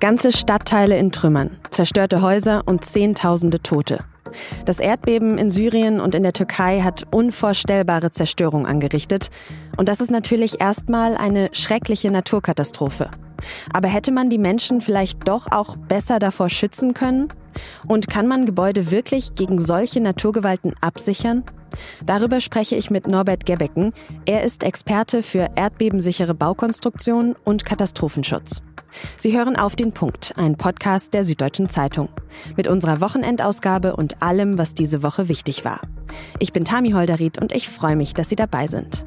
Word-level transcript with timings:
Ganze 0.00 0.30
Stadtteile 0.30 0.96
in 0.96 1.10
Trümmern, 1.10 1.56
zerstörte 1.70 2.22
Häuser 2.22 2.62
und 2.66 2.84
Zehntausende 2.84 3.60
Tote. 3.60 4.04
Das 4.64 4.78
Erdbeben 4.78 5.38
in 5.38 5.50
Syrien 5.50 6.00
und 6.00 6.14
in 6.14 6.22
der 6.22 6.32
Türkei 6.32 6.82
hat 6.82 7.06
unvorstellbare 7.10 8.12
Zerstörung 8.12 8.64
angerichtet. 8.64 9.30
Und 9.76 9.88
das 9.88 10.00
ist 10.00 10.12
natürlich 10.12 10.60
erstmal 10.60 11.16
eine 11.16 11.48
schreckliche 11.52 12.12
Naturkatastrophe. 12.12 13.10
Aber 13.72 13.88
hätte 13.88 14.12
man 14.12 14.30
die 14.30 14.38
Menschen 14.38 14.80
vielleicht 14.80 15.26
doch 15.26 15.50
auch 15.50 15.76
besser 15.76 16.20
davor 16.20 16.48
schützen 16.48 16.94
können? 16.94 17.28
Und 17.88 18.08
kann 18.08 18.28
man 18.28 18.46
Gebäude 18.46 18.92
wirklich 18.92 19.34
gegen 19.34 19.60
solche 19.60 20.00
Naturgewalten 20.00 20.74
absichern? 20.80 21.42
Darüber 22.06 22.40
spreche 22.40 22.76
ich 22.76 22.90
mit 22.90 23.08
Norbert 23.08 23.46
Gebecken. 23.46 23.92
Er 24.26 24.44
ist 24.44 24.62
Experte 24.62 25.24
für 25.24 25.50
erdbebensichere 25.56 26.34
Baukonstruktion 26.34 27.34
und 27.44 27.64
Katastrophenschutz. 27.64 28.62
Sie 29.16 29.36
hören 29.36 29.56
auf 29.56 29.76
den 29.76 29.92
Punkt, 29.92 30.34
ein 30.36 30.56
Podcast 30.56 31.14
der 31.14 31.24
Süddeutschen 31.24 31.68
Zeitung. 31.68 32.08
Mit 32.56 32.68
unserer 32.68 33.00
Wochenendausgabe 33.00 33.96
und 33.96 34.22
allem, 34.22 34.58
was 34.58 34.74
diese 34.74 35.02
Woche 35.02 35.28
wichtig 35.28 35.64
war. 35.64 35.80
Ich 36.38 36.52
bin 36.52 36.64
Tami 36.64 36.92
Holderried 36.92 37.38
und 37.38 37.52
ich 37.52 37.68
freue 37.68 37.96
mich, 37.96 38.14
dass 38.14 38.28
Sie 38.28 38.36
dabei 38.36 38.66
sind. 38.66 39.04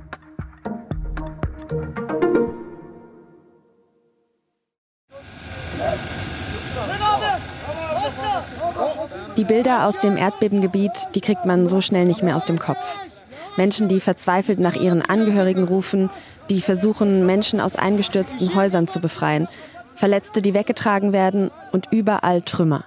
Die 9.37 9.43
Bilder 9.45 9.87
aus 9.87 9.99
dem 9.99 10.17
Erdbebengebiet, 10.17 10.91
die 11.15 11.21
kriegt 11.21 11.45
man 11.45 11.67
so 11.67 11.81
schnell 11.81 12.05
nicht 12.05 12.21
mehr 12.21 12.35
aus 12.35 12.45
dem 12.45 12.59
Kopf. 12.59 12.99
Menschen, 13.57 13.89
die 13.89 13.99
verzweifelt 13.99 14.59
nach 14.59 14.75
ihren 14.75 15.01
Angehörigen 15.01 15.63
rufen, 15.63 16.09
die 16.49 16.61
versuchen, 16.61 17.25
Menschen 17.25 17.61
aus 17.61 17.75
eingestürzten 17.75 18.55
Häusern 18.55 18.87
zu 18.87 18.99
befreien, 18.99 19.47
Verletzte, 19.95 20.41
die 20.41 20.53
weggetragen 20.53 21.13
werden 21.13 21.51
und 21.71 21.87
überall 21.91 22.41
Trümmer. 22.41 22.85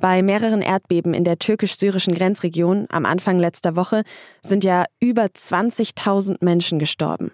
Bei 0.00 0.22
mehreren 0.22 0.60
Erdbeben 0.60 1.14
in 1.14 1.24
der 1.24 1.38
türkisch-syrischen 1.38 2.14
Grenzregion 2.14 2.86
am 2.90 3.06
Anfang 3.06 3.38
letzter 3.38 3.76
Woche 3.76 4.02
sind 4.42 4.64
ja 4.64 4.84
über 5.00 5.24
20.000 5.24 6.38
Menschen 6.40 6.78
gestorben. 6.78 7.32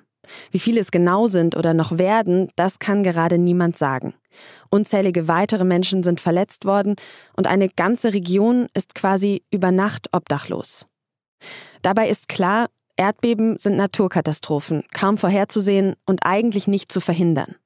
Wie 0.50 0.58
viele 0.58 0.80
es 0.80 0.90
genau 0.90 1.26
sind 1.26 1.56
oder 1.56 1.74
noch 1.74 1.98
werden, 1.98 2.48
das 2.56 2.78
kann 2.78 3.02
gerade 3.02 3.38
niemand 3.38 3.76
sagen. 3.76 4.14
Unzählige 4.70 5.26
weitere 5.26 5.64
Menschen 5.64 6.02
sind 6.02 6.20
verletzt 6.20 6.64
worden 6.64 6.94
und 7.36 7.46
eine 7.46 7.68
ganze 7.68 8.12
Region 8.12 8.68
ist 8.74 8.94
quasi 8.94 9.42
über 9.50 9.72
Nacht 9.72 10.08
obdachlos. 10.12 10.86
Dabei 11.82 12.08
ist 12.08 12.28
klar, 12.28 12.68
Erdbeben 12.96 13.56
sind 13.58 13.76
Naturkatastrophen, 13.76 14.84
kaum 14.92 15.16
vorherzusehen 15.16 15.96
und 16.04 16.20
eigentlich 16.24 16.68
nicht 16.68 16.92
zu 16.92 17.00
verhindern. 17.00 17.56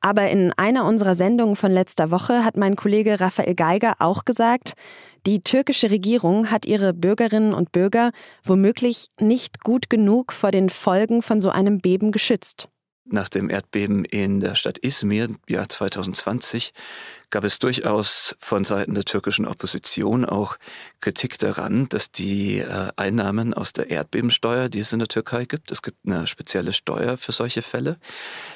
Aber 0.00 0.28
in 0.30 0.52
einer 0.52 0.84
unserer 0.84 1.14
Sendungen 1.14 1.56
von 1.56 1.72
letzter 1.72 2.10
Woche 2.10 2.44
hat 2.44 2.56
mein 2.56 2.76
Kollege 2.76 3.20
Raphael 3.20 3.54
Geiger 3.54 3.94
auch 3.98 4.24
gesagt, 4.24 4.74
die 5.26 5.40
türkische 5.40 5.90
Regierung 5.90 6.50
hat 6.50 6.66
ihre 6.66 6.92
Bürgerinnen 6.92 7.54
und 7.54 7.72
Bürger 7.72 8.10
womöglich 8.44 9.08
nicht 9.18 9.64
gut 9.64 9.88
genug 9.88 10.32
vor 10.32 10.50
den 10.50 10.68
Folgen 10.68 11.22
von 11.22 11.40
so 11.40 11.48
einem 11.48 11.78
Beben 11.78 12.12
geschützt. 12.12 12.68
Nach 13.06 13.28
dem 13.28 13.50
Erdbeben 13.50 14.06
in 14.06 14.40
der 14.40 14.54
Stadt 14.54 14.78
Izmir 14.78 15.26
im 15.26 15.38
Jahr 15.46 15.68
2020 15.68 16.72
gab 17.28 17.44
es 17.44 17.58
durchaus 17.58 18.34
von 18.38 18.64
Seiten 18.64 18.94
der 18.94 19.04
türkischen 19.04 19.44
Opposition 19.44 20.24
auch 20.24 20.56
Kritik 21.00 21.38
daran, 21.38 21.86
dass 21.90 22.12
die 22.12 22.60
äh, 22.60 22.92
Einnahmen 22.96 23.52
aus 23.52 23.74
der 23.74 23.90
Erdbebensteuer, 23.90 24.70
die 24.70 24.78
es 24.78 24.94
in 24.94 25.00
der 25.00 25.08
Türkei 25.08 25.44
gibt, 25.44 25.70
es 25.70 25.82
gibt 25.82 25.98
eine 26.06 26.26
spezielle 26.26 26.72
Steuer 26.72 27.18
für 27.18 27.32
solche 27.32 27.60
Fälle, 27.60 27.98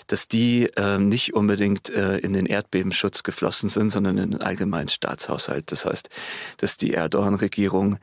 dass 0.06 0.28
die 0.28 0.70
äh, 0.76 0.96
nicht 0.96 1.34
unbedingt 1.34 1.90
äh, 1.90 2.16
in 2.16 2.32
den 2.32 2.46
Erdbebenschutz 2.46 3.24
geflossen 3.24 3.68
sind, 3.68 3.90
sondern 3.90 4.16
in 4.16 4.30
den 4.30 4.40
allgemeinen 4.40 4.88
Staatshaushalt. 4.88 5.70
Das 5.72 5.84
heißt, 5.84 6.08
dass 6.56 6.78
die 6.78 6.94
Erdogan-Regierung 6.94 7.98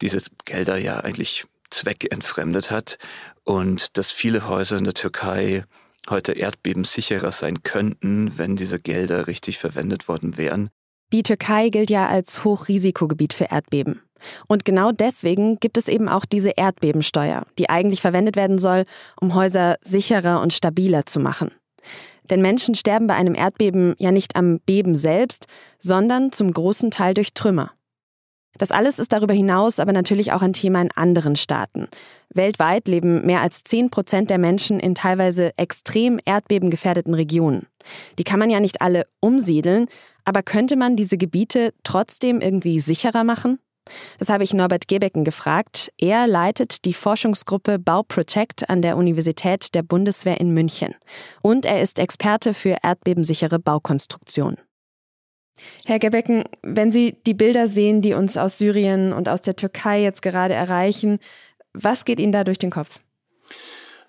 diese 0.00 0.22
Gelder 0.46 0.78
ja 0.78 1.00
eigentlich 1.00 1.44
zweckentfremdet 1.68 2.70
hat 2.70 2.98
und 3.44 3.98
dass 3.98 4.10
viele 4.10 4.48
Häuser 4.48 4.78
in 4.78 4.84
der 4.84 4.94
Türkei 4.94 5.64
heute 6.10 6.32
erdbebensicherer 6.32 7.32
sein 7.32 7.62
könnten, 7.62 8.36
wenn 8.36 8.56
diese 8.56 8.78
Gelder 8.78 9.26
richtig 9.26 9.58
verwendet 9.58 10.08
worden 10.08 10.36
wären. 10.36 10.70
Die 11.12 11.22
Türkei 11.22 11.70
gilt 11.70 11.90
ja 11.90 12.06
als 12.08 12.44
Hochrisikogebiet 12.44 13.32
für 13.32 13.44
Erdbeben. 13.44 14.02
Und 14.46 14.64
genau 14.64 14.92
deswegen 14.92 15.58
gibt 15.58 15.76
es 15.76 15.88
eben 15.88 16.08
auch 16.08 16.24
diese 16.24 16.50
Erdbebensteuer, 16.50 17.46
die 17.58 17.70
eigentlich 17.70 18.00
verwendet 18.00 18.36
werden 18.36 18.58
soll, 18.58 18.84
um 19.20 19.34
Häuser 19.34 19.76
sicherer 19.82 20.40
und 20.40 20.52
stabiler 20.52 21.06
zu 21.06 21.18
machen. 21.18 21.52
Denn 22.30 22.42
Menschen 22.42 22.74
sterben 22.74 23.06
bei 23.06 23.14
einem 23.14 23.34
Erdbeben 23.34 23.94
ja 23.98 24.12
nicht 24.12 24.36
am 24.36 24.60
Beben 24.60 24.94
selbst, 24.94 25.46
sondern 25.78 26.32
zum 26.32 26.52
großen 26.52 26.90
Teil 26.90 27.14
durch 27.14 27.32
Trümmer. 27.34 27.72
Das 28.58 28.70
alles 28.70 28.98
ist 28.98 29.12
darüber 29.12 29.34
hinaus 29.34 29.78
aber 29.78 29.92
natürlich 29.92 30.32
auch 30.32 30.42
ein 30.42 30.52
Thema 30.52 30.82
in 30.82 30.90
anderen 30.94 31.36
Staaten. 31.36 31.88
Weltweit 32.32 32.88
leben 32.88 33.24
mehr 33.24 33.40
als 33.40 33.64
10 33.64 33.90
Prozent 33.90 34.30
der 34.30 34.38
Menschen 34.38 34.80
in 34.80 34.94
teilweise 34.94 35.56
extrem 35.56 36.20
erdbebengefährdeten 36.24 37.14
Regionen. 37.14 37.66
Die 38.18 38.24
kann 38.24 38.38
man 38.38 38.50
ja 38.50 38.60
nicht 38.60 38.82
alle 38.82 39.06
umsiedeln, 39.20 39.86
aber 40.24 40.42
könnte 40.42 40.76
man 40.76 40.96
diese 40.96 41.16
Gebiete 41.16 41.72
trotzdem 41.82 42.40
irgendwie 42.40 42.80
sicherer 42.80 43.24
machen? 43.24 43.58
Das 44.18 44.28
habe 44.28 44.44
ich 44.44 44.54
Norbert 44.54 44.88
Gebecken 44.88 45.24
gefragt. 45.24 45.90
Er 45.98 46.26
leitet 46.26 46.84
die 46.84 46.94
Forschungsgruppe 46.94 47.78
Bauprotect 47.78 48.68
an 48.70 48.82
der 48.82 48.96
Universität 48.96 49.74
der 49.74 49.82
Bundeswehr 49.82 50.40
in 50.40 50.52
München. 50.52 50.94
Und 51.42 51.64
er 51.64 51.80
ist 51.80 51.98
Experte 51.98 52.54
für 52.54 52.76
erdbebensichere 52.82 53.58
Baukonstruktion. 53.58 54.56
Herr 55.86 55.98
Gebecken, 55.98 56.44
wenn 56.62 56.92
Sie 56.92 57.16
die 57.26 57.34
Bilder 57.34 57.68
sehen, 57.68 58.02
die 58.02 58.14
uns 58.14 58.36
aus 58.36 58.58
Syrien 58.58 59.12
und 59.12 59.28
aus 59.28 59.42
der 59.42 59.56
Türkei 59.56 60.02
jetzt 60.02 60.22
gerade 60.22 60.54
erreichen, 60.54 61.18
was 61.72 62.04
geht 62.04 62.20
Ihnen 62.20 62.32
da 62.32 62.44
durch 62.44 62.58
den 62.58 62.70
Kopf? 62.70 63.00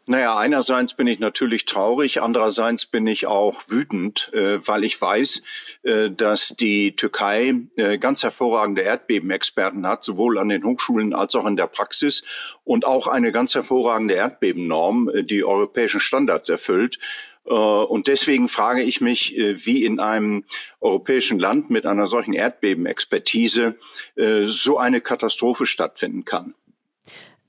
Naja, 0.08 0.36
einerseits 0.36 0.96
bin 0.96 1.06
ich 1.06 1.20
natürlich 1.20 1.66
traurig, 1.66 2.22
andererseits 2.22 2.88
bin 2.88 3.06
ich 3.06 3.28
auch 3.28 3.62
wütend, 3.68 4.32
äh, 4.34 4.60
weil 4.68 4.84
ich 4.84 5.00
weiß, 5.00 5.44
äh, 5.84 6.10
dass 6.10 6.56
die 6.60 6.96
Türkei 6.96 7.54
äh, 7.76 8.00
ganz 8.00 8.24
hervorragende 8.24 8.82
Erdbebenexperten 8.82 9.88
hat, 9.88 10.04
sowohl 10.04 10.40
an 10.40 10.50
den 10.50 10.64
Hochschulen 10.64 11.14
als 11.14 11.36
auch 11.36 11.46
in 11.46 11.56
der 11.56 11.68
Praxis 11.68 12.24
und 12.64 12.84
auch 12.84 13.06
eine 13.08 13.32
ganz 13.32 13.54
hervorragende 13.54 14.16
Erdbebennorm, 14.16 15.12
die 15.14 15.44
europäischen 15.44 16.00
Standards 16.00 16.50
erfüllt. 16.50 16.98
Äh, 17.46 17.53
und 17.53 18.07
deswegen 18.07 18.47
frage 18.47 18.84
ich 18.84 19.02
mich, 19.02 19.38
äh, 19.38 19.66
wie 19.66 19.85
in 19.85 20.00
einem 20.00 20.44
europäischen 20.79 21.40
Land 21.40 21.69
mit 21.69 21.85
einer 21.85 22.07
solchen 22.07 22.34
Erdbebenexpertise 22.34 23.75
äh, 24.16 24.46
so 24.46 24.78
eine 24.78 25.02
Katastrophe 25.02 25.66
stattfinden 25.66 26.25
kann. 26.25 26.53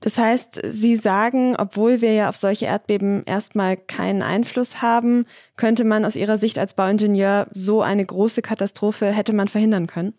Das 0.00 0.19
heißt, 0.19 0.60
Sie 0.69 0.97
sagen, 0.97 1.54
obwohl 1.56 2.00
wir 2.00 2.12
ja 2.12 2.28
auf 2.28 2.36
solche 2.36 2.66
Erdbeben 2.66 3.22
erstmal 3.25 3.76
keinen 3.76 4.22
Einfluss 4.22 4.82
haben, 4.82 5.26
könnte 5.56 5.84
man 5.84 6.04
aus 6.04 6.16
Ihrer 6.16 6.36
Sicht 6.36 6.59
als 6.59 6.74
Bauingenieur 6.74 7.47
so 7.53 7.82
eine 7.82 8.04
große 8.04 8.42
Katastrophe 8.42 9.06
hätte 9.12 9.32
man 9.32 9.47
verhindern 9.47 9.86
können? 9.86 10.14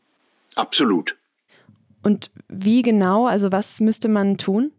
Absolut. 0.55 1.17
Und 2.01 2.31
wie 2.47 2.81
genau, 2.81 3.25
also 3.27 3.51
was 3.51 3.81
müsste 3.81 4.07
man 4.07 4.37
tun? 4.37 4.71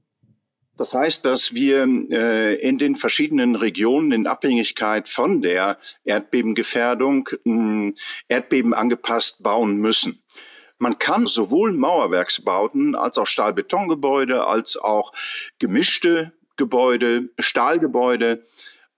Das 0.76 0.92
heißt, 0.92 1.24
dass 1.24 1.54
wir 1.54 1.86
äh, 2.10 2.54
in 2.56 2.78
den 2.78 2.96
verschiedenen 2.96 3.54
Regionen 3.54 4.10
in 4.10 4.26
Abhängigkeit 4.26 5.08
von 5.08 5.40
der 5.40 5.78
Erdbebengefährdung 6.04 7.28
äh, 7.44 7.92
Erdbeben 8.28 8.74
angepasst 8.74 9.42
bauen 9.42 9.76
müssen. 9.76 10.22
Man 10.78 10.98
kann 10.98 11.26
sowohl 11.26 11.72
Mauerwerksbauten 11.72 12.96
als 12.96 13.18
auch 13.18 13.26
Stahlbetongebäude, 13.26 14.46
als 14.46 14.76
auch 14.76 15.12
gemischte 15.58 16.32
Gebäude, 16.56 17.30
Stahlgebäude 17.38 18.44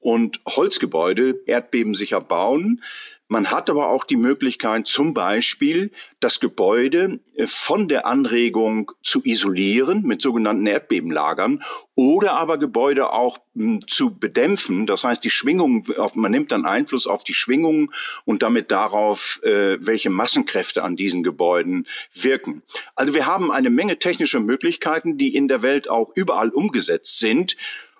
und 0.00 0.40
Holzgebäude 0.46 1.40
erdbebensicher 1.46 2.20
bauen. 2.20 2.82
Man 3.28 3.50
hat 3.50 3.70
aber 3.70 3.88
auch 3.88 4.04
die 4.04 4.16
Möglichkeit, 4.16 4.86
zum 4.86 5.12
Beispiel 5.12 5.90
das 6.20 6.38
Gebäude 6.38 7.18
äh, 7.34 7.46
von 7.46 7.88
der 7.88 8.06
Anregung 8.06 8.92
zu 9.02 9.20
isolieren 9.24 10.02
mit 10.02 10.22
sogenannten 10.22 10.66
Erdbebenlagern 10.66 11.62
oder 11.96 12.34
aber 12.34 12.58
Gebäude 12.58 13.12
auch 13.12 13.38
hm, 13.54 13.80
zu 13.86 14.16
bedämpfen. 14.16 14.86
Das 14.86 15.02
heißt, 15.02 15.24
die 15.24 15.30
Schwingung, 15.30 15.86
man 16.14 16.30
nimmt 16.30 16.52
dann 16.52 16.66
Einfluss 16.66 17.08
auf 17.08 17.24
die 17.24 17.34
Schwingungen 17.34 17.90
und 18.24 18.42
damit 18.42 18.70
darauf, 18.70 19.40
äh, 19.42 19.78
welche 19.80 20.10
Massenkräfte 20.10 20.84
an 20.84 20.94
diesen 20.94 21.24
Gebäuden 21.24 21.86
wirken. 22.12 22.62
Also 22.94 23.12
wir 23.12 23.26
haben 23.26 23.50
eine 23.50 23.70
Menge 23.70 23.98
technischer 23.98 24.40
Möglichkeiten, 24.40 25.18
die 25.18 25.34
in 25.34 25.48
der 25.48 25.62
Welt 25.62 25.90
auch 25.90 26.12
überall 26.14 26.50
umgesetzt 26.50 27.18
sind. 27.18 27.56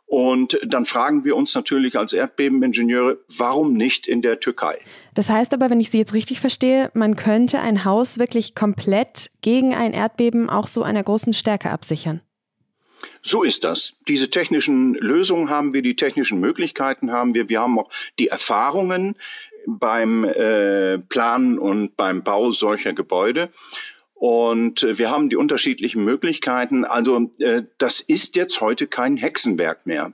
Und 0.07 0.59
dann 0.65 0.87
fragen 0.87 1.25
wir 1.25 1.35
uns 1.35 1.55
natürlich 1.55 1.99
als 1.99 2.13
Erdbebeningenieure, 2.13 3.19
warum 3.37 3.75
nicht 3.75 4.07
in 4.07 4.23
der 4.23 4.39
Türkei? 4.39 4.79
Das 5.15 5.29
heißt 5.29 5.53
aber, 5.53 5.69
wenn 5.69 5.81
ich 5.81 5.91
Sie 5.91 5.99
jetzt 5.99 6.15
richtig 6.15 6.41
verstehe, 6.41 6.91
man 6.95 7.17
könnte 7.17 7.59
ein 7.59 7.85
Haus 7.85 8.19
wirklich 8.19 8.55
komplett 8.55 9.31
gegen 9.43 9.75
ein 9.75 9.93
Erdbeben 9.93 10.49
auch 10.49 10.69
so 10.69 10.85
einer 10.85 11.03
großen 11.03 11.33
Stärke 11.33 11.71
absichern. 11.71 12.21
So 13.23 13.43
ist 13.43 13.65
das. 13.65 13.95
Diese 14.07 14.31
technischen 14.31 14.95
Lösungen 14.95 15.51
haben 15.51 15.75
wir, 15.75 15.83
die 15.83 15.97
technischen 15.97 16.39
Möglichkeiten 16.39 17.11
haben 17.11 17.35
wir. 17.35 17.49
Wir 17.49 17.61
haben 17.61 17.79
auch 17.79 17.91
die 18.19 18.29
Erfahrungen 18.29 19.17
beim 19.67 20.25
äh, 20.25 20.99
Planen 20.99 21.59
und 21.59 21.97
beim 21.97 22.23
Bau 22.23 22.53
solcher 22.53 22.93
Gebäude. 22.93 23.51
Und 24.19 24.83
äh, 24.83 24.99
wir 24.99 25.11
haben 25.11 25.29
die 25.29 25.37
unterschiedlichen 25.37 26.05
Möglichkeiten. 26.05 26.85
Also 26.85 27.31
äh, 27.39 27.63
das 27.79 28.01
ist 28.01 28.35
jetzt 28.35 28.61
heute 28.61 28.87
kein 28.87 29.17
Hexenwerk 29.17 29.87
mehr. 29.87 30.13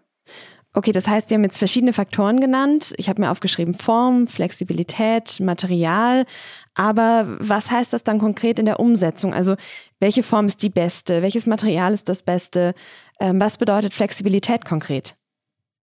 Okay, 0.75 0.93
das 0.93 1.06
heißt, 1.06 1.28
Sie 1.28 1.34
haben 1.34 1.44
jetzt 1.44 1.58
verschiedene 1.58 1.93
Faktoren 1.93 2.40
genannt. 2.40 2.94
Ich 2.96 3.08
habe 3.08 3.20
mir 3.20 3.31
aufgeschrieben 3.31 3.75
Form, 3.75 4.26
Flexibilität, 4.26 5.38
Material. 5.38 6.25
Aber 6.75 7.37
was 7.38 7.70
heißt 7.70 7.93
das 7.93 8.04
dann 8.04 8.19
konkret 8.19 8.58
in 8.58 8.64
der 8.64 8.81
Umsetzung? 8.81 9.34
Also 9.34 9.56
welche 10.00 10.22
Form 10.22 10.46
ist 10.46 10.62
die 10.62 10.70
beste? 10.70 11.20
Welches 11.20 11.46
Material 11.46 11.93
ist 11.93 12.08
das 12.08 12.22
beste? 12.22 12.75
Ähm, 13.20 13.38
was 13.38 13.58
bedeutet 13.58 13.93
Flexibilität 13.93 14.64
konkret? 14.64 15.14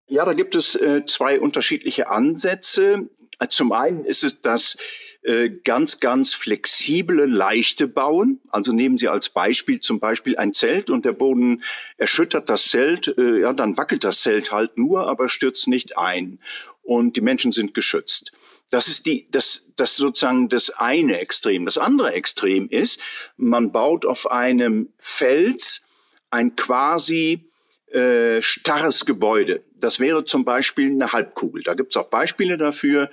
Ja, 0.08 0.26
da 0.26 0.34
gibt 0.34 0.56
es 0.56 0.76
äh, 0.76 1.06
zwei 1.06 1.40
unterschiedliche 1.40 2.10
Ansätze. 2.10 3.10
Zum 3.50 3.72
einen 3.72 4.04
ist 4.04 4.24
es 4.24 4.42
das 4.42 4.76
äh, 5.22 5.50
ganz, 5.50 6.00
ganz 6.00 6.34
flexible, 6.34 7.26
leichte 7.26 7.88
Bauen. 7.88 8.40
Also 8.50 8.72
nehmen 8.72 8.98
Sie 8.98 9.10
als 9.10 9.30
Beispiel 9.30 9.82
zum 9.82 10.00
Beispiel 10.00 10.38
ein 10.38 10.54
Zelt 10.54 10.90
und 10.90 11.04
der 11.06 11.12
Boden 11.12 11.64
erschüttert 11.98 12.50
das 12.50 12.70
Zelt, 12.70 13.14
äh, 13.18 13.42
ja, 13.42 13.54
dann 13.54 13.78
wackelt 13.78 14.04
das 14.04 14.22
Zelt 14.22 14.52
halt 14.52 14.78
nur, 14.78 15.08
aber 15.08 15.28
stürzt 15.28 15.68
nicht 15.68 15.98
ein 15.98 16.40
und 16.82 17.18
die 17.18 17.22
Menschen 17.22 17.52
sind 17.52 17.74
geschützt. 17.74 18.32
Das 18.72 18.88
ist 18.88 19.06
die, 19.06 19.28
das, 19.30 19.66
das 19.76 19.96
sozusagen 19.96 20.48
das 20.48 20.70
eine 20.70 21.20
Extrem. 21.20 21.66
Das 21.66 21.78
andere 21.78 22.14
Extrem 22.14 22.70
ist, 22.70 23.00
man 23.36 23.72
baut 23.72 24.06
auf 24.06 24.32
einem 24.32 24.90
Fels 25.00 25.82
ein 26.30 26.56
quasi 26.56 27.50
äh, 27.92 28.42
starres 28.42 29.06
Gebäude. 29.06 29.64
Das 29.76 30.00
wäre 30.00 30.24
zum 30.24 30.46
Beispiel 30.46 30.92
eine 30.92 31.12
Halbkugel. 31.12 31.64
Da 31.64 31.74
gibt 31.74 31.96
es 31.96 31.98
auch 31.98 32.10
Beispiele 32.10 32.58
dafür. 32.58 33.10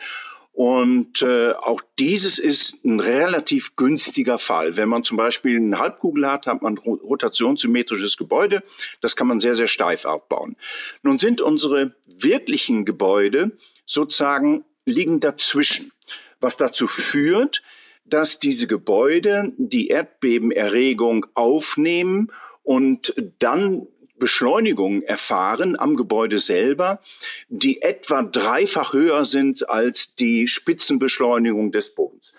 Und 0.57 1.21
äh, 1.21 1.53
auch 1.53 1.83
dieses 1.99 2.39
ist 2.39 2.83
ein 2.83 2.99
relativ 2.99 3.77
günstiger 3.77 4.39
Fall. 4.39 4.79
Wenn 4.79 4.89
man 4.89 5.05
zum 5.05 5.19
Beispiel 5.19 5.59
eine 5.59 5.79
Halbkugel 5.79 6.27
hat, 6.27 6.47
hat 6.47 6.63
man 6.63 6.79
rotationssymmetrisches 6.79 8.17
Gebäude. 8.17 8.63
Das 9.03 9.17
kann 9.17 9.27
man 9.27 9.39
sehr, 9.39 9.55
sehr 9.55 9.69
steif 9.69 10.07
aufbauen. 10.07 10.57
Nun 11.03 11.19
sind 11.19 11.43
unsere 11.43 11.95
wirklichen 12.07 12.87
Gebäude 12.87 13.53
sozusagen 13.85 14.65
liegen 14.87 15.21
dazwischen, 15.21 15.93
was 16.41 16.57
dazu 16.57 16.89
führt, 16.89 17.63
dass 18.07 18.39
diese 18.39 18.67
Gebäude 18.67 19.53
die 19.59 19.89
Erdbebenerregung 19.89 21.27
aufnehmen 21.35 22.33
und 22.63 23.13
dann 23.41 23.89
Beschleunigungen 24.19 25.03
erfahren 25.03 25.79
am 25.79 25.97
Gebäude 25.97 26.39
selber, 26.39 27.01
die 27.49 27.83
etwa 27.83 28.23
dreifach 28.23 28.93
höher 28.93 29.25
sind 29.25 29.69
als 29.69 30.15
die 30.15 30.49
Spitzenbeschleunigung 30.49 31.73
des 31.73 31.95
Bodens. 31.95 32.33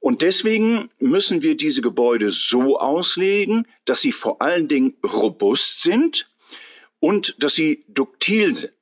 Und 0.00 0.22
deswegen 0.22 0.90
müssen 0.98 1.42
wir 1.42 1.56
diese 1.56 1.82
Gebäude 1.82 2.30
so 2.30 2.78
auslegen, 2.78 3.66
dass 3.84 4.00
sie 4.00 4.12
vor 4.12 4.40
allen 4.40 4.66
Dingen 4.66 4.94
robust 5.04 5.82
sind 5.82 6.26
und 7.00 7.36
dass 7.38 7.54
sie 7.54 7.84
duktil 7.88 8.54
sind. 8.54 8.72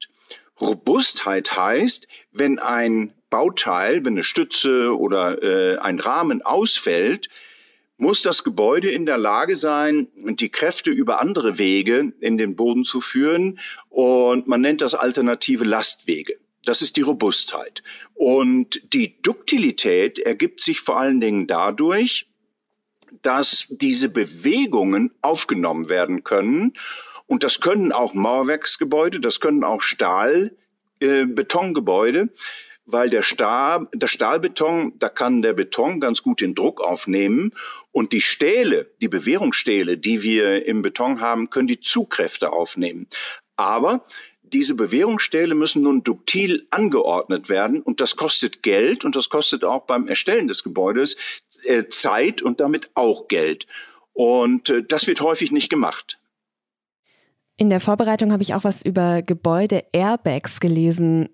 Robustheit 0.61 1.57
heißt, 1.57 2.07
wenn 2.33 2.59
ein 2.59 3.13
Bauteil, 3.31 4.05
wenn 4.05 4.15
eine 4.15 4.25
Stütze 4.25 4.97
oder 4.97 5.43
äh, 5.43 5.79
ein 5.79 5.99
Rahmen 5.99 6.43
ausfällt, 6.43 7.29
muss 7.99 8.23
das 8.23 8.45
Gebäude 8.45 8.89
in 8.91 9.07
der 9.07 9.19
Lage 9.19 9.57
sein, 9.57 10.09
die 10.15 10.49
Kräfte 10.49 10.91
über 10.91 11.21
andere 11.21 11.59
Wege 11.59 12.13
in 12.21 12.39
den 12.39 12.55
Boden 12.57 12.85
zu 12.85 13.01
führen. 13.01 13.59
Und 13.89 14.47
man 14.47 14.61
nennt 14.61 14.81
das 14.81 14.95
alternative 14.95 15.65
Lastwege. 15.65 16.37
Das 16.65 16.81
ist 16.81 16.97
die 16.97 17.03
Robustheit. 17.03 17.83
Und 18.15 18.81
die 18.93 19.21
Duktilität 19.21 20.19
ergibt 20.21 20.61
sich 20.61 20.81
vor 20.81 20.99
allen 20.99 21.21
Dingen 21.21 21.47
dadurch, 21.49 22.29
dass 23.23 23.67
diese 23.69 24.09
Bewegungen 24.09 25.11
aufgenommen 25.21 25.89
werden 25.89 26.25
können. 26.25 26.75
Und 27.27 27.43
das 27.43 27.61
können 27.61 27.91
auch 27.93 28.15
Mauerwerksgebäude, 28.15 29.21
das 29.21 29.41
können 29.41 29.65
auch 29.65 29.83
Stahl, 29.83 30.57
äh, 31.01 31.25
Betongebäude 31.25 32.31
weil 32.91 33.11
der 33.11 33.23
Stahl, 33.23 33.87
der 33.93 34.09
Stahlbeton, 34.09 34.95
da 34.99 35.11
kann 35.11 35.43
der 35.43 35.53
Beton 35.53 36.01
ganz 36.01 36.23
gut 36.23 36.41
den 36.41 36.55
Druck 36.55 36.81
aufnehmen 36.81 37.53
und 37.93 38.13
die 38.13 38.23
Stähle, 38.23 38.91
die 39.03 39.09
Bewährungsstähle, 39.09 39.99
die 39.99 40.23
wir 40.23 40.65
im 40.67 40.81
Beton 40.81 41.21
haben, 41.21 41.51
können 41.51 41.69
die 41.69 41.81
Zugkräfte 41.81 42.51
aufnehmen. 42.51 43.07
Aber 43.57 44.05
diese 44.43 44.75
Bewährungsstähle 44.75 45.55
müssen 45.55 45.83
nun 45.83 46.03
duktil 46.03 46.67
angeordnet 46.71 47.51
werden 47.51 47.83
und 47.83 48.01
das 48.01 48.17
kostet 48.17 48.63
Geld 48.63 49.05
und 49.05 49.15
das 49.15 49.29
kostet 49.29 49.65
auch 49.65 49.83
beim 49.83 50.09
Erstellen 50.09 50.49
des 50.49 50.65
Gebäudes 50.65 51.17
äh, 51.65 51.85
Zeit 51.89 52.41
und 52.41 52.59
damit 52.59 52.91
auch 52.95 53.29
Geld. 53.29 53.67
Und 54.15 54.71
äh, 54.71 54.83
das 54.83 55.07
wird 55.07 55.21
häufig 55.21 55.53
nicht 55.53 55.69
gemacht. 55.69 56.19
In 57.59 57.69
der 57.69 57.81
Vorbereitung 57.81 58.33
habe 58.33 58.43
ich 58.43 58.55
auch 58.55 58.65
was 58.65 58.83
über 58.83 59.21
Gebäude-Airbags 59.21 60.61
gelesen. 60.61 61.29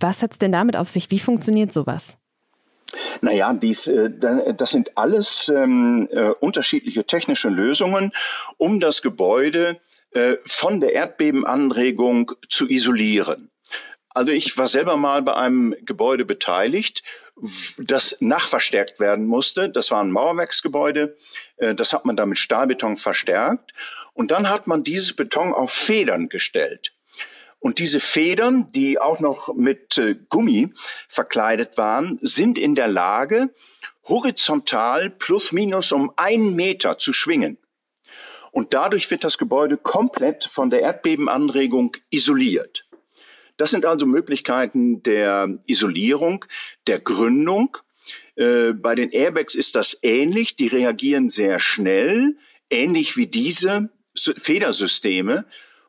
Was 0.00 0.22
hat 0.22 0.32
es 0.32 0.38
denn 0.38 0.52
damit 0.52 0.76
auf 0.76 0.88
sich? 0.88 1.10
Wie 1.10 1.18
funktioniert 1.18 1.72
sowas? 1.72 2.18
Naja, 3.20 3.52
dies, 3.52 3.86
äh, 3.86 4.10
das 4.56 4.70
sind 4.70 4.96
alles 4.96 5.48
ähm, 5.48 6.08
äh, 6.10 6.30
unterschiedliche 6.40 7.04
technische 7.04 7.48
Lösungen, 7.48 8.12
um 8.56 8.80
das 8.80 9.02
Gebäude 9.02 9.78
äh, 10.12 10.36
von 10.46 10.80
der 10.80 10.94
Erdbebenanregung 10.94 12.32
zu 12.48 12.68
isolieren. 12.68 13.50
Also 14.14 14.32
ich 14.32 14.56
war 14.56 14.66
selber 14.66 14.96
mal 14.96 15.22
bei 15.22 15.34
einem 15.34 15.76
Gebäude 15.82 16.24
beteiligt, 16.24 17.02
das 17.76 18.16
nachverstärkt 18.20 18.98
werden 18.98 19.26
musste. 19.26 19.68
Das 19.68 19.92
war 19.92 20.02
ein 20.02 20.10
Mauerwerksgebäude. 20.10 21.16
Das 21.76 21.92
hat 21.92 22.04
man 22.04 22.16
da 22.16 22.26
mit 22.26 22.38
Stahlbeton 22.38 22.96
verstärkt. 22.96 23.72
Und 24.14 24.32
dann 24.32 24.50
hat 24.50 24.66
man 24.66 24.82
dieses 24.82 25.12
Beton 25.12 25.54
auf 25.54 25.70
Federn 25.70 26.28
gestellt. 26.28 26.94
Und 27.60 27.78
diese 27.78 28.00
Federn, 28.00 28.70
die 28.72 29.00
auch 29.00 29.20
noch 29.20 29.54
mit 29.54 29.98
äh, 29.98 30.14
Gummi 30.28 30.72
verkleidet 31.08 31.76
waren, 31.76 32.18
sind 32.20 32.56
in 32.56 32.74
der 32.74 32.88
Lage, 32.88 33.52
horizontal 34.04 35.10
plus 35.10 35.52
minus 35.52 35.92
um 35.92 36.12
einen 36.16 36.54
Meter 36.54 36.98
zu 36.98 37.12
schwingen. 37.12 37.58
Und 38.52 38.74
dadurch 38.74 39.10
wird 39.10 39.24
das 39.24 39.38
Gebäude 39.38 39.76
komplett 39.76 40.44
von 40.44 40.70
der 40.70 40.80
Erdbebenanregung 40.80 41.96
isoliert. 42.10 42.86
Das 43.56 43.70
sind 43.72 43.84
also 43.84 44.06
Möglichkeiten 44.06 45.02
der 45.02 45.58
Isolierung, 45.66 46.44
der 46.86 47.00
Gründung. 47.00 47.76
Äh, 48.36 48.72
bei 48.72 48.94
den 48.94 49.10
Airbags 49.10 49.54
ist 49.54 49.74
das 49.74 49.98
ähnlich. 50.02 50.56
Die 50.56 50.68
reagieren 50.68 51.28
sehr 51.28 51.58
schnell, 51.58 52.36
ähnlich 52.70 53.16
wie 53.16 53.26
diese 53.26 53.90
Federsysteme. 54.16 55.44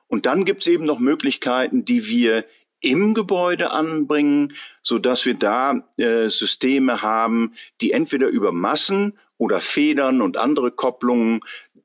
Und 0.09 0.25
dann 0.25 0.43
gibt 0.43 0.61
es 0.61 0.67
eben 0.67 0.85
noch 0.85 0.99
Möglichkeiten, 0.99 1.85
die 1.85 2.05
wir 2.07 2.43
im 2.81 3.13
Gebäude 3.13 3.71
anbringen, 3.71 4.53
so 4.81 4.99
dass 4.99 5.25
wir 5.25 5.35
da 5.35 5.87
äh, 5.97 6.29
Systeme 6.29 7.01
haben, 7.01 7.53
die 7.81 7.91
entweder 7.91 8.27
über 8.27 8.51
Massen 8.51 9.17
oder 9.37 9.61
Federn 9.61 10.21
und 10.21 10.37
andere 10.37 10.71
Kopplungen 10.71 11.41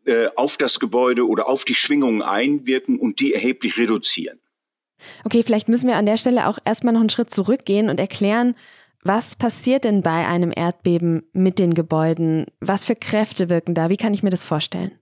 äh, 0.06 0.28
auf 0.36 0.56
das 0.56 0.80
Gebäude 0.80 1.26
oder 1.26 1.48
auf 1.48 1.64
die 1.64 1.74
Schwingungen 1.74 2.22
einwirken 2.22 2.98
und 2.98 3.20
die 3.20 3.32
erheblich 3.32 3.78
reduzieren. 3.78 4.38
Okay, 5.24 5.42
vielleicht 5.44 5.68
müssen 5.68 5.88
wir 5.88 5.96
an 5.96 6.06
der 6.06 6.16
Stelle 6.16 6.48
auch 6.48 6.58
erstmal 6.64 6.94
noch 6.94 7.00
einen 7.00 7.10
Schritt 7.10 7.30
zurückgehen 7.30 7.88
und 7.88 7.98
erklären, 7.98 8.54
was 9.02 9.36
passiert 9.36 9.84
denn 9.84 10.02
bei 10.02 10.26
einem 10.26 10.50
Erdbeben 10.54 11.28
mit 11.32 11.58
den 11.58 11.74
Gebäuden? 11.74 12.46
Was 12.60 12.84
für 12.84 12.96
Kräfte 12.96 13.50
wirken 13.50 13.74
da? 13.74 13.90
Wie 13.90 13.98
kann 13.98 14.14
ich 14.14 14.22
mir 14.22 14.30
das 14.30 14.44
vorstellen? 14.44 14.92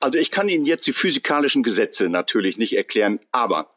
Also 0.00 0.18
ich 0.18 0.30
kann 0.30 0.48
Ihnen 0.48 0.64
jetzt 0.64 0.86
die 0.86 0.92
physikalischen 0.92 1.62
Gesetze 1.62 2.08
natürlich 2.08 2.58
nicht 2.58 2.76
erklären, 2.76 3.20
aber 3.32 3.70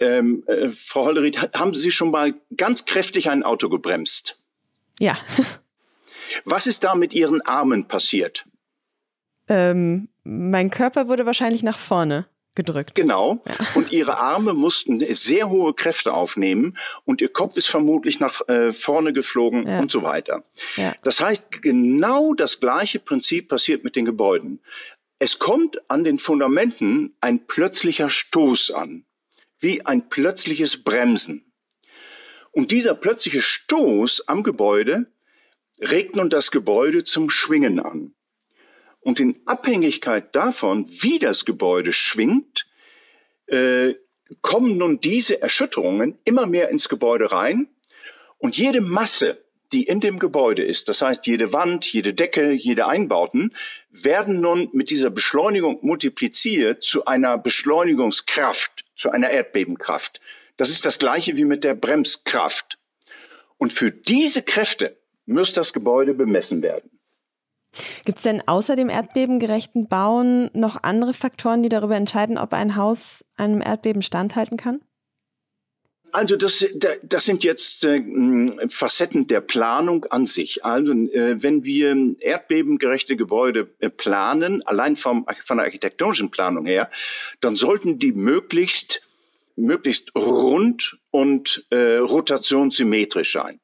ähm, 0.00 0.42
äh, 0.46 0.70
Frau 0.70 1.04
Holderried, 1.04 1.38
haben 1.54 1.74
Sie 1.74 1.92
schon 1.92 2.10
mal 2.10 2.34
ganz 2.56 2.84
kräftig 2.84 3.30
ein 3.30 3.42
Auto 3.42 3.68
gebremst? 3.68 4.36
Ja. 4.98 5.16
Was 6.44 6.66
ist 6.66 6.84
da 6.84 6.94
mit 6.94 7.12
Ihren 7.12 7.40
Armen 7.42 7.88
passiert? 7.88 8.46
Ähm, 9.48 10.08
mein 10.24 10.70
Körper 10.70 11.08
wurde 11.08 11.26
wahrscheinlich 11.26 11.62
nach 11.62 11.78
vorne 11.78 12.26
gedrückt. 12.54 12.94
Genau. 12.94 13.42
Ja. 13.46 13.54
Und 13.74 13.92
ihre 13.92 14.18
Arme 14.18 14.54
mussten 14.54 15.00
sehr 15.14 15.48
hohe 15.48 15.72
Kräfte 15.74 16.12
aufnehmen 16.12 16.76
und 17.04 17.22
ihr 17.22 17.32
Kopf 17.32 17.56
ist 17.56 17.68
vermutlich 17.68 18.20
nach 18.20 18.46
äh, 18.48 18.72
vorne 18.72 19.12
geflogen 19.12 19.66
ja. 19.66 19.80
und 19.80 19.90
so 19.90 20.02
weiter. 20.02 20.44
Ja. 20.76 20.92
Das 21.02 21.20
heißt, 21.20 21.62
genau 21.62 22.34
das 22.34 22.60
gleiche 22.60 22.98
Prinzip 22.98 23.48
passiert 23.48 23.84
mit 23.84 23.96
den 23.96 24.04
Gebäuden. 24.04 24.60
Es 25.24 25.38
kommt 25.38 25.88
an 25.88 26.02
den 26.02 26.18
Fundamenten 26.18 27.14
ein 27.20 27.46
plötzlicher 27.46 28.10
Stoß 28.10 28.72
an, 28.72 29.04
wie 29.60 29.86
ein 29.86 30.08
plötzliches 30.08 30.82
Bremsen. 30.82 31.52
Und 32.50 32.72
dieser 32.72 32.96
plötzliche 32.96 33.40
Stoß 33.40 34.26
am 34.26 34.42
Gebäude 34.42 35.06
regt 35.78 36.16
nun 36.16 36.28
das 36.28 36.50
Gebäude 36.50 37.04
zum 37.04 37.30
Schwingen 37.30 37.78
an. 37.78 38.16
Und 38.98 39.20
in 39.20 39.40
Abhängigkeit 39.46 40.34
davon, 40.34 40.86
wie 40.88 41.20
das 41.20 41.44
Gebäude 41.44 41.92
schwingt, 41.92 42.66
äh, 43.46 43.94
kommen 44.40 44.76
nun 44.76 45.00
diese 45.00 45.40
Erschütterungen 45.40 46.18
immer 46.24 46.48
mehr 46.48 46.68
ins 46.68 46.88
Gebäude 46.88 47.30
rein 47.30 47.68
Und 48.38 48.56
jede 48.56 48.80
Masse, 48.80 49.41
die 49.72 49.84
in 49.84 50.00
dem 50.00 50.18
Gebäude 50.18 50.62
ist, 50.62 50.88
das 50.88 51.02
heißt 51.02 51.26
jede 51.26 51.52
Wand, 51.52 51.86
jede 51.86 52.14
Decke, 52.14 52.52
jede 52.52 52.86
Einbauten, 52.86 53.54
werden 53.90 54.40
nun 54.40 54.68
mit 54.72 54.90
dieser 54.90 55.10
Beschleunigung 55.10 55.78
multipliziert 55.82 56.82
zu 56.82 57.04
einer 57.06 57.38
Beschleunigungskraft, 57.38 58.84
zu 58.94 59.10
einer 59.10 59.30
Erdbebenkraft. 59.30 60.20
Das 60.56 60.70
ist 60.70 60.84
das 60.84 60.98
gleiche 60.98 61.36
wie 61.36 61.44
mit 61.44 61.64
der 61.64 61.74
Bremskraft. 61.74 62.78
Und 63.58 63.72
für 63.72 63.90
diese 63.90 64.42
Kräfte 64.42 64.96
muss 65.26 65.52
das 65.52 65.72
Gebäude 65.72 66.14
bemessen 66.14 66.62
werden. 66.62 66.90
Gibt 68.04 68.18
es 68.18 68.24
denn 68.24 68.46
außer 68.46 68.76
dem 68.76 68.90
erdbebengerechten 68.90 69.88
Bauen 69.88 70.50
noch 70.52 70.82
andere 70.82 71.14
Faktoren, 71.14 71.62
die 71.62 71.70
darüber 71.70 71.96
entscheiden, 71.96 72.36
ob 72.36 72.52
ein 72.52 72.76
Haus 72.76 73.24
einem 73.36 73.62
Erdbeben 73.62 74.02
standhalten 74.02 74.58
kann? 74.58 74.80
Also 76.12 76.36
das, 76.36 76.64
das 77.02 77.24
sind 77.24 77.42
jetzt 77.42 77.84
äh, 77.84 78.02
Facetten 78.68 79.26
der 79.26 79.40
Planung 79.40 80.04
an 80.06 80.26
sich. 80.26 80.62
Also 80.64 80.92
äh, 80.92 81.42
wenn 81.42 81.64
wir 81.64 81.96
erdbebengerechte 82.20 83.16
Gebäude 83.16 83.70
äh, 83.80 83.88
planen, 83.88 84.62
allein 84.66 84.96
vom, 84.96 85.26
von 85.42 85.56
der 85.56 85.64
architektonischen 85.64 86.30
Planung 86.30 86.66
her, 86.66 86.90
dann 87.40 87.56
sollten 87.56 87.98
die 87.98 88.12
möglichst 88.12 89.00
möglichst 89.56 90.14
rund 90.14 90.98
und 91.10 91.66
äh, 91.70 91.96
rotationssymmetrisch 91.96 93.32
sein. 93.32 93.60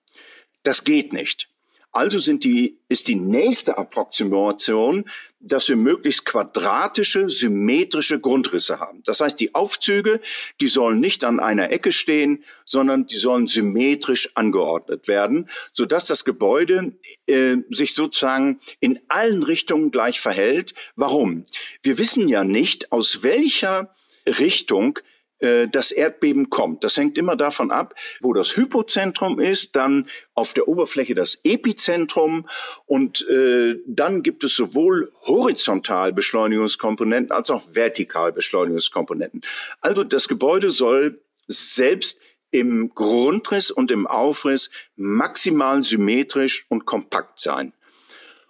Das 0.62 0.84
geht 0.84 1.12
nicht. 1.12 1.48
Also 1.90 2.18
sind 2.18 2.44
die, 2.44 2.78
ist 2.88 3.08
die 3.08 3.14
nächste 3.14 3.78
Approximation, 3.78 5.04
dass 5.40 5.68
wir 5.68 5.76
möglichst 5.76 6.26
quadratische, 6.26 7.30
symmetrische 7.30 8.20
Grundrisse 8.20 8.78
haben. 8.78 9.02
Das 9.04 9.20
heißt, 9.20 9.40
die 9.40 9.54
Aufzüge, 9.54 10.20
die 10.60 10.68
sollen 10.68 11.00
nicht 11.00 11.24
an 11.24 11.40
einer 11.40 11.70
Ecke 11.70 11.92
stehen, 11.92 12.44
sondern 12.64 13.06
die 13.06 13.16
sollen 13.16 13.46
symmetrisch 13.46 14.30
angeordnet 14.34 15.08
werden, 15.08 15.48
sodass 15.72 16.04
das 16.04 16.24
Gebäude 16.24 16.92
äh, 17.26 17.56
sich 17.70 17.94
sozusagen 17.94 18.60
in 18.80 19.00
allen 19.08 19.42
Richtungen 19.42 19.90
gleich 19.90 20.20
verhält. 20.20 20.74
Warum? 20.94 21.44
Wir 21.82 21.98
wissen 21.98 22.28
ja 22.28 22.44
nicht, 22.44 22.92
aus 22.92 23.22
welcher 23.22 23.94
Richtung 24.26 24.98
das 25.40 25.92
Erdbeben 25.92 26.50
kommt. 26.50 26.82
Das 26.82 26.96
hängt 26.96 27.16
immer 27.16 27.36
davon 27.36 27.70
ab, 27.70 27.94
wo 28.20 28.32
das 28.32 28.56
Hypozentrum 28.56 29.38
ist, 29.38 29.76
dann 29.76 30.08
auf 30.34 30.52
der 30.52 30.66
Oberfläche 30.66 31.14
das 31.14 31.38
Epizentrum 31.44 32.46
und 32.86 33.26
äh, 33.28 33.76
dann 33.86 34.22
gibt 34.22 34.42
es 34.44 34.56
sowohl 34.56 35.12
horizontal 35.22 36.12
Beschleunigungskomponenten 36.12 37.32
als 37.32 37.50
auch 37.50 37.62
vertikal 37.72 38.32
Beschleunigungskomponenten. 38.32 39.42
Also 39.80 40.04
das 40.04 40.28
Gebäude 40.28 40.70
soll 40.70 41.20
selbst 41.46 42.18
im 42.50 42.94
Grundriss 42.94 43.70
und 43.70 43.90
im 43.90 44.06
Aufriss 44.06 44.70
maximal 44.96 45.82
symmetrisch 45.82 46.66
und 46.68 46.86
kompakt 46.86 47.38
sein. 47.38 47.72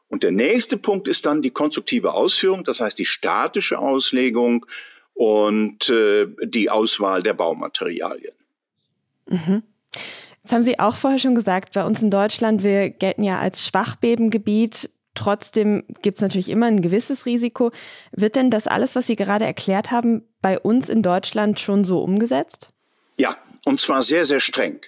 Und 0.09 0.23
der 0.23 0.31
nächste 0.31 0.79
Punkt 0.79 1.07
ist 1.07 1.27
dann 1.27 1.43
die 1.43 1.51
konstruktive 1.51 2.15
Ausführung, 2.15 2.65
das 2.65 2.81
heißt 2.81 2.99
die 2.99 3.05
statische 3.05 3.79
Auslegung 3.79 4.65
und 5.19 5.91
äh, 5.91 6.29
die 6.45 6.71
Auswahl 6.71 7.25
der 7.25 7.35
Baumaterialien. 7.35 8.35
Mhm. 9.27 9.65
Jetzt 10.45 10.53
haben 10.53 10.63
Sie 10.63 10.79
auch 10.79 10.95
vorher 10.95 11.19
schon 11.19 11.35
gesagt, 11.35 11.75
bei 11.75 11.85
uns 11.85 12.01
in 12.05 12.11
Deutschland, 12.13 12.63
wir 12.63 12.89
gelten 12.91 13.25
ja 13.25 13.41
als 13.41 13.67
Schwachbebengebiet. 13.67 14.91
Trotzdem 15.17 15.83
gibt 16.03 16.19
es 16.19 16.23
natürlich 16.23 16.49
immer 16.49 16.67
ein 16.67 16.83
gewisses 16.83 17.27
Risiko. 17.27 17.73
Wird 18.13 18.37
denn 18.37 18.49
das 18.49 18.69
alles, 18.69 18.95
was 18.95 19.09
Sie 19.09 19.17
gerade 19.17 19.45
erklärt 19.45 19.91
haben, 19.91 20.23
bei 20.41 20.57
uns 20.57 20.89
in 20.89 21.03
Deutschland 21.03 21.59
schon 21.59 21.83
so 21.83 21.99
umgesetzt? 21.99 22.71
Ja, 23.17 23.37
und 23.65 23.81
zwar 23.81 24.05
sehr, 24.05 24.25
sehr 24.25 24.39
streng. 24.39 24.81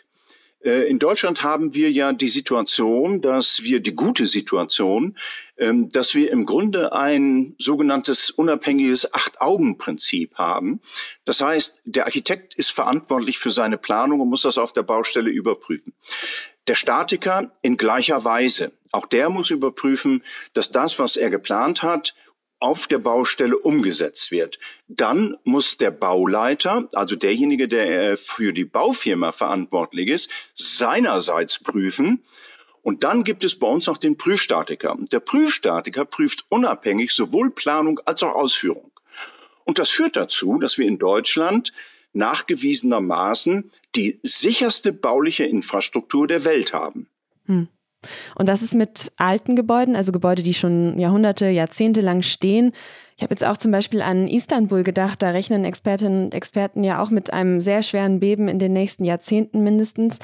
Äh, 0.62 0.88
in 0.88 0.99
Deutschland 0.99 1.43
haben 1.43 1.75
wir 1.75 1.90
ja 1.90 2.12
die 2.12 2.29
Situation, 2.29 3.21
dass 3.21 3.62
wir 3.62 3.81
die 3.81 3.95
gute 3.95 4.26
Situation, 4.26 5.17
ähm, 5.57 5.88
dass 5.88 6.14
wir 6.14 6.31
im 6.31 6.47
Grunde 6.47 6.93
ein 6.93 7.55
sogenanntes 7.59 8.31
unabhängiges 8.31 9.12
Acht-Augen-Prinzip 9.12 10.35
haben. 10.37 10.81
Das 11.25 11.40
heißt, 11.40 11.81
der 11.85 12.07
Architekt 12.07 12.55
ist 12.55 12.71
verantwortlich 12.71 13.38
für 13.38 13.50
seine 13.50 13.79
Planung 13.79 14.21
und 14.21 14.29
muss 14.29 14.43
das 14.43 14.59
auf 14.59 14.73
der 14.73 14.83
Baustelle 14.83 15.31
überprüfen. 15.31 15.95
Der 16.67 16.75
Statiker 16.75 17.52
in 17.62 17.76
gleicher 17.76 18.25
Weise. 18.25 18.73
Auch 18.93 19.07
der 19.07 19.31
muss 19.31 19.50
überprüfen, 19.50 20.23
dass 20.52 20.71
das, 20.71 20.99
was 20.99 21.17
er 21.17 21.31
geplant 21.31 21.83
hat, 21.83 22.14
auf 22.61 22.87
der 22.87 22.99
Baustelle 22.99 23.59
umgesetzt 23.59 24.31
wird. 24.31 24.59
Dann 24.87 25.37
muss 25.45 25.79
der 25.79 25.90
Bauleiter, 25.90 26.88
also 26.93 27.17
derjenige, 27.17 27.67
der 27.67 28.12
äh, 28.12 28.17
für 28.17 28.52
die 28.52 28.67
Baufirma 28.67 29.33
verantwortlich 29.33 30.09
ist, 30.09 30.31
seinerseits 30.55 31.59
prüfen. 31.59 32.23
Und 32.83 33.02
dann 33.02 33.25
gibt 33.25 33.45
es 33.45 33.59
bei 33.59 33.67
uns 33.67 33.87
noch 33.87 33.99
den 33.99 34.17
Prüfstatiker. 34.17 34.97
Der 35.11 35.21
Prüfstatiker 35.21 36.05
prüft 36.05 36.45
unabhängig 36.49 37.12
sowohl 37.12 37.50
Planung 37.50 37.99
als 38.05 38.23
auch 38.23 38.35
Ausführung. 38.35 38.90
Und 39.64 39.79
das 39.79 39.90
führt 39.90 40.17
dazu, 40.17 40.59
dass 40.59 40.79
wir 40.79 40.87
in 40.87 40.99
Deutschland 40.99 41.73
nachgewiesenermaßen 42.12 43.71
die 43.95 44.19
sicherste 44.23 44.93
bauliche 44.93 45.45
Infrastruktur 45.45 46.26
der 46.26 46.45
Welt 46.45 46.73
haben. 46.73 47.09
Hm. 47.47 47.69
Und 48.35 48.49
das 48.49 48.62
ist 48.62 48.75
mit 48.75 49.12
alten 49.16 49.57
Gebäuden, 49.57 49.97
also 49.97 50.12
Gebäude, 50.12 50.42
die 50.42 50.54
schon 50.54 50.99
Jahrhunderte, 50.99 51.49
Jahrzehnte 51.49 52.00
lang 52.00 52.23
stehen. 52.23 52.73
Ich 53.16 53.23
habe 53.23 53.35
jetzt 53.35 53.45
auch 53.45 53.59
zum 53.59 53.71
Beispiel 53.71 54.00
an 54.00 54.28
Istanbul 54.28 54.83
gedacht. 54.83 55.23
Da 55.23 55.30
rechnen 55.30 55.64
Expertinnen 55.64 56.25
und 56.25 56.35
Experten 56.35 56.85
ja 56.85 57.02
auch 57.02 57.11
mit 57.11 57.33
einem 57.33 57.61
sehr 57.61 57.83
schweren 57.83 58.21
Beben 58.21 58.49
in 58.49 58.59
den 58.59 58.73
nächsten 58.73 59.04
Jahrzehnten 59.04 59.62
mindestens. 59.62 60.19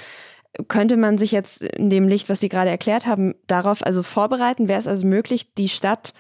Könnte 0.69 0.97
man 0.97 1.19
sich 1.19 1.33
jetzt 1.33 1.63
in 1.63 1.91
dem 1.91 2.09
Licht, 2.09 2.31
was 2.31 2.41
Sie 2.41 2.49
gerade 2.49 2.71
erklärt 2.71 3.07
haben, 3.07 3.35
darauf 3.47 3.85
also 3.85 4.03
vorbereiten? 4.03 4.69
Wäre 4.69 4.81
es 4.81 4.87
also 4.87 5.07
möglich, 5.07 5.53
die 5.55 5.69
Stadt 5.69 6.15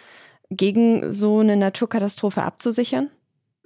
gegen 0.50 1.12
so 1.12 1.38
eine 1.38 1.56
Naturkatastrophe 1.56 2.42
abzusichern? 2.42 3.10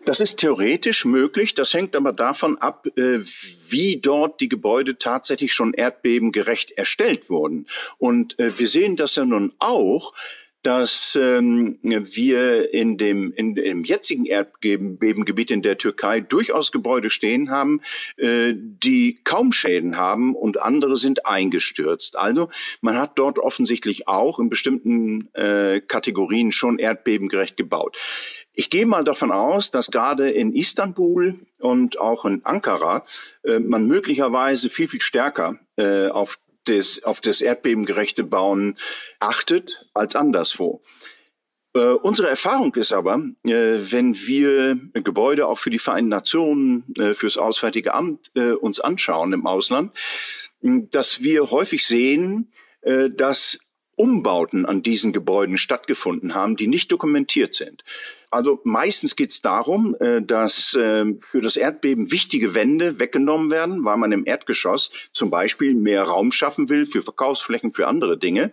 Das 0.04 0.20
ist 0.20 0.38
theoretisch 0.38 1.04
möglich, 1.04 1.54
das 1.54 1.74
hängt 1.74 1.94
aber 1.94 2.12
davon 2.12 2.56
ab, 2.58 2.86
äh, 2.96 3.20
wie 3.68 3.98
dort 3.98 4.40
die 4.40 4.48
Gebäude 4.48 4.98
tatsächlich 4.98 5.52
schon 5.52 5.74
erdbebengerecht 5.74 6.72
erstellt 6.72 7.28
wurden. 7.28 7.66
Und 7.98 8.38
äh, 8.38 8.58
wir 8.58 8.66
sehen 8.66 8.96
das 8.96 9.16
ja 9.16 9.24
nun 9.24 9.52
auch, 9.58 10.14
dass 10.62 11.18
ähm, 11.20 11.78
wir 11.82 12.74
in 12.74 12.98
dem, 12.98 13.32
in 13.32 13.54
dem 13.54 13.82
jetzigen 13.82 14.26
Erdbebengebiet 14.26 15.50
in 15.50 15.62
der 15.62 15.78
Türkei 15.78 16.20
durchaus 16.20 16.70
Gebäude 16.70 17.08
stehen 17.08 17.50
haben, 17.50 17.80
äh, 18.16 18.52
die 18.54 19.20
kaum 19.24 19.52
Schäden 19.52 19.96
haben 19.96 20.34
und 20.34 20.60
andere 20.60 20.98
sind 20.98 21.24
eingestürzt. 21.24 22.18
Also 22.18 22.50
man 22.82 22.98
hat 22.98 23.18
dort 23.18 23.38
offensichtlich 23.38 24.06
auch 24.08 24.38
in 24.38 24.50
bestimmten 24.50 25.28
Kategorien 25.32 26.52
schon 26.52 26.78
erdbebengerecht 26.78 27.56
gebaut. 27.56 27.96
Ich 28.52 28.68
gehe 28.70 28.86
mal 28.86 29.04
davon 29.04 29.30
aus, 29.30 29.70
dass 29.70 29.90
gerade 29.90 30.30
in 30.30 30.52
Istanbul 30.52 31.38
und 31.60 32.00
auch 32.00 32.24
in 32.24 32.44
Ankara 32.44 33.04
äh, 33.44 33.58
man 33.58 33.86
möglicherweise 33.86 34.68
viel, 34.70 34.88
viel 34.88 35.00
stärker 35.00 35.58
äh, 35.76 36.08
auf 36.08 36.38
des, 36.66 37.02
auf 37.04 37.20
das 37.20 37.40
erdbebengerechte 37.40 38.24
Bauen 38.24 38.76
achtet 39.18 39.86
als 39.94 40.14
anderswo. 40.14 40.82
Äh, 41.74 41.80
unsere 41.80 42.28
Erfahrung 42.28 42.74
ist 42.74 42.92
aber, 42.92 43.22
äh, 43.44 43.78
wenn 43.78 44.14
wir 44.14 44.78
Gebäude 44.94 45.46
auch 45.46 45.58
für 45.58 45.70
die 45.70 45.78
Vereinten 45.78 46.08
Nationen, 46.08 46.84
äh, 46.98 47.14
fürs 47.14 47.36
Auswärtige 47.36 47.94
Amt 47.94 48.32
äh, 48.34 48.52
uns 48.52 48.80
anschauen 48.80 49.32
im 49.32 49.46
Ausland, 49.46 49.96
dass 50.62 51.22
wir 51.22 51.50
häufig 51.50 51.86
sehen, 51.86 52.50
äh, 52.82 53.08
dass 53.10 53.58
Umbauten 53.96 54.66
an 54.66 54.82
diesen 54.82 55.12
Gebäuden 55.12 55.58
stattgefunden 55.58 56.34
haben, 56.34 56.56
die 56.56 56.66
nicht 56.66 56.90
dokumentiert 56.90 57.54
sind. 57.54 57.84
Also 58.30 58.60
meistens 58.62 59.16
geht 59.16 59.30
es 59.30 59.42
darum, 59.42 59.96
äh, 59.98 60.22
dass 60.22 60.74
äh, 60.74 61.04
für 61.20 61.40
das 61.40 61.56
Erdbeben 61.56 62.12
wichtige 62.12 62.54
Wände 62.54 63.00
weggenommen 63.00 63.50
werden, 63.50 63.84
weil 63.84 63.96
man 63.96 64.12
im 64.12 64.24
Erdgeschoss 64.24 64.92
zum 65.12 65.30
Beispiel 65.30 65.74
mehr 65.74 66.04
Raum 66.04 66.30
schaffen 66.30 66.68
will 66.68 66.86
für 66.86 67.02
Verkaufsflächen, 67.02 67.72
für 67.72 67.88
andere 67.88 68.16
Dinge. 68.16 68.52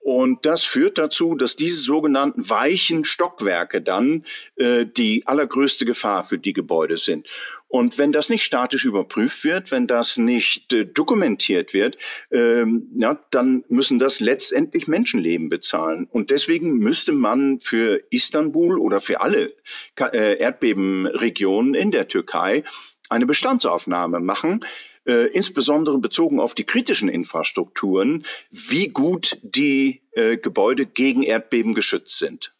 Und 0.00 0.46
das 0.46 0.64
führt 0.64 0.96
dazu, 0.96 1.34
dass 1.34 1.56
diese 1.56 1.80
sogenannten 1.80 2.48
weichen 2.48 3.04
Stockwerke 3.04 3.82
dann 3.82 4.24
äh, 4.56 4.86
die 4.86 5.26
allergrößte 5.26 5.84
Gefahr 5.84 6.24
für 6.24 6.38
die 6.38 6.52
Gebäude 6.52 6.96
sind. 6.96 7.26
Und 7.68 7.98
wenn 7.98 8.12
das 8.12 8.30
nicht 8.30 8.44
statisch 8.44 8.86
überprüft 8.86 9.44
wird, 9.44 9.70
wenn 9.70 9.86
das 9.86 10.16
nicht 10.16 10.72
äh, 10.72 10.86
dokumentiert 10.86 11.74
wird, 11.74 11.98
ähm, 12.30 12.88
ja, 12.96 13.22
dann 13.30 13.62
müssen 13.68 13.98
das 13.98 14.20
letztendlich 14.20 14.88
Menschenleben 14.88 15.50
bezahlen. 15.50 16.08
Und 16.10 16.30
deswegen 16.30 16.78
müsste 16.78 17.12
man 17.12 17.60
für 17.60 18.02
Istanbul 18.10 18.78
oder 18.78 19.02
für 19.02 19.20
alle 19.20 19.52
äh, 20.00 20.38
Erdbebenregionen 20.38 21.74
in 21.74 21.90
der 21.90 22.08
Türkei 22.08 22.64
eine 23.10 23.26
Bestandsaufnahme 23.26 24.20
machen, 24.20 24.64
äh, 25.06 25.26
insbesondere 25.28 25.98
bezogen 25.98 26.40
auf 26.40 26.54
die 26.54 26.64
kritischen 26.64 27.08
Infrastrukturen, 27.08 28.24
wie 28.50 28.88
gut 28.88 29.38
die 29.42 30.02
äh, 30.12 30.38
Gebäude 30.38 30.86
gegen 30.86 31.22
Erdbeben 31.22 31.74
geschützt 31.74 32.18
sind. 32.18 32.54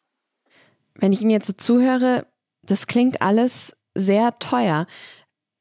Wenn 0.95 1.13
ich 1.13 1.23
Ihnen 1.23 1.31
jetzt 1.31 1.47
so 1.47 1.53
zuhöre, 1.55 2.27
das 2.63 2.87
klingt 2.87 3.23
alles 3.23 3.78
sehr 3.99 4.39
teuer. 4.39 4.87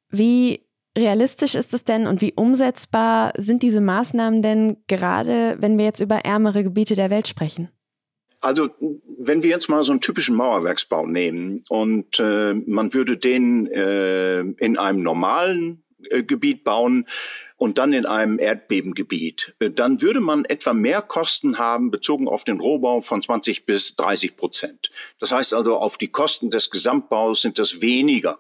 Wie 0.10 0.62
realistisch 0.98 1.56
ist 1.56 1.74
es 1.74 1.84
denn 1.84 2.08
und 2.08 2.22
wie 2.22 2.34
umsetzbar 2.34 3.34
sind 3.38 3.62
diese 3.62 3.82
Maßnahmen 3.82 4.42
denn 4.42 4.78
gerade, 4.88 5.58
wenn 5.60 5.78
wir 5.78 5.86
jetzt 5.86 6.00
über 6.00 6.26
ärmere 6.26 6.64
Gebiete 6.64 6.96
der 6.96 7.10
Welt 7.10 7.28
sprechen? 7.28 7.70
Also 8.40 8.70
wenn 9.20 9.44
wir 9.44 9.50
jetzt 9.50 9.68
mal 9.68 9.84
so 9.84 9.92
einen 9.92 10.02
typischen 10.02 10.36
Mauerwerksbau 10.36 11.08
nehmen 11.08 11.64
und 11.70 12.20
äh, 12.20 12.54
man 12.54 12.94
würde 12.94 13.18
den 13.18 13.68
äh, 13.68 14.42
in 14.42 14.78
einem 14.78 15.02
normalen 15.02 15.84
äh, 16.10 16.24
Gebiet 16.24 16.64
bauen 16.64 17.08
und 17.58 17.78
dann 17.80 17.92
in 17.92 18.06
einem 18.06 18.40
Erdbebengebiet, 18.40 19.56
äh, 19.60 19.72
dann 19.72 20.02
würde 20.02 20.22
man 20.22 20.46
etwa 20.46 20.74
mehr 20.74 21.02
Kosten 21.02 21.58
haben 21.58 21.92
bezogen 21.92 22.28
auf 22.28 22.44
den 22.44 22.60
Rohbau 22.60 23.02
von 23.02 23.22
20 23.22 23.66
bis 23.66 23.96
30 23.96 24.38
Prozent. 24.38 24.92
Das 25.20 25.32
heißt 25.32 25.54
also, 25.54 25.78
auf 25.78 25.98
die 25.98 26.08
Kosten 26.08 26.50
des 26.50 26.70
Gesamtbaus 26.70 27.42
sind 27.42 27.60
das 27.60 27.82
weniger 27.82 28.40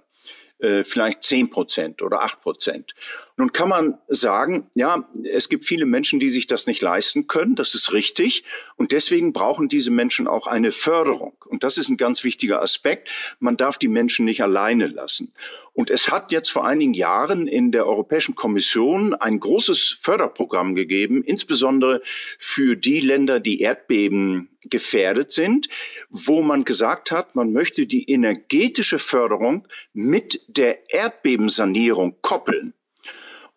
äh, 0.59 0.83
vielleicht 0.83 1.23
zehn 1.23 1.49
Prozent 1.49 2.01
oder 2.01 2.21
acht 2.21 2.41
Prozent. 2.41 2.93
Nun 3.39 3.53
kann 3.53 3.69
man 3.69 3.99
sagen, 4.07 4.67
ja, 4.73 5.07
es 5.23 5.47
gibt 5.47 5.67
viele 5.67 5.85
Menschen, 5.85 6.19
die 6.19 6.31
sich 6.31 6.47
das 6.47 6.65
nicht 6.65 6.81
leisten 6.81 7.27
können. 7.27 7.53
Das 7.53 7.75
ist 7.75 7.93
richtig. 7.93 8.43
Und 8.77 8.91
deswegen 8.91 9.31
brauchen 9.31 9.69
diese 9.69 9.91
Menschen 9.91 10.27
auch 10.27 10.47
eine 10.47 10.71
Förderung. 10.71 11.35
Und 11.45 11.63
das 11.63 11.77
ist 11.77 11.87
ein 11.87 11.97
ganz 11.97 12.23
wichtiger 12.23 12.63
Aspekt. 12.63 13.11
Man 13.39 13.55
darf 13.55 13.77
die 13.77 13.89
Menschen 13.89 14.25
nicht 14.25 14.41
alleine 14.41 14.87
lassen. 14.87 15.33
Und 15.73 15.91
es 15.91 16.09
hat 16.09 16.31
jetzt 16.31 16.49
vor 16.49 16.65
einigen 16.65 16.95
Jahren 16.95 17.47
in 17.47 17.71
der 17.71 17.85
Europäischen 17.85 18.33
Kommission 18.33 19.13
ein 19.13 19.39
großes 19.39 19.97
Förderprogramm 20.01 20.73
gegeben, 20.73 21.21
insbesondere 21.23 22.01
für 22.39 22.75
die 22.75 23.01
Länder, 23.01 23.39
die 23.39 23.61
Erdbeben 23.61 24.49
gefährdet 24.63 25.31
sind, 25.31 25.69
wo 26.09 26.41
man 26.41 26.65
gesagt 26.65 27.11
hat, 27.11 27.35
man 27.35 27.53
möchte 27.53 27.85
die 27.85 28.09
energetische 28.09 28.97
Förderung 28.97 29.67
mit 29.93 30.41
der 30.47 30.91
Erdbebensanierung 30.91 32.15
koppeln. 32.21 32.73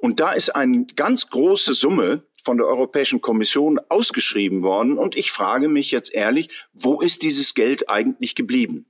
Und 0.00 0.20
da 0.20 0.32
ist 0.32 0.54
eine 0.54 0.86
ganz 0.96 1.28
große 1.28 1.74
Summe 1.74 2.22
von 2.42 2.56
der 2.56 2.66
Europäischen 2.66 3.20
Kommission 3.20 3.78
ausgeschrieben 3.88 4.62
worden. 4.62 4.98
Und 4.98 5.16
ich 5.16 5.30
frage 5.30 5.68
mich 5.68 5.90
jetzt 5.90 6.14
ehrlich, 6.14 6.48
wo 6.72 7.00
ist 7.00 7.22
dieses 7.22 7.54
Geld 7.54 7.88
eigentlich 7.88 8.34
geblieben? 8.34 8.86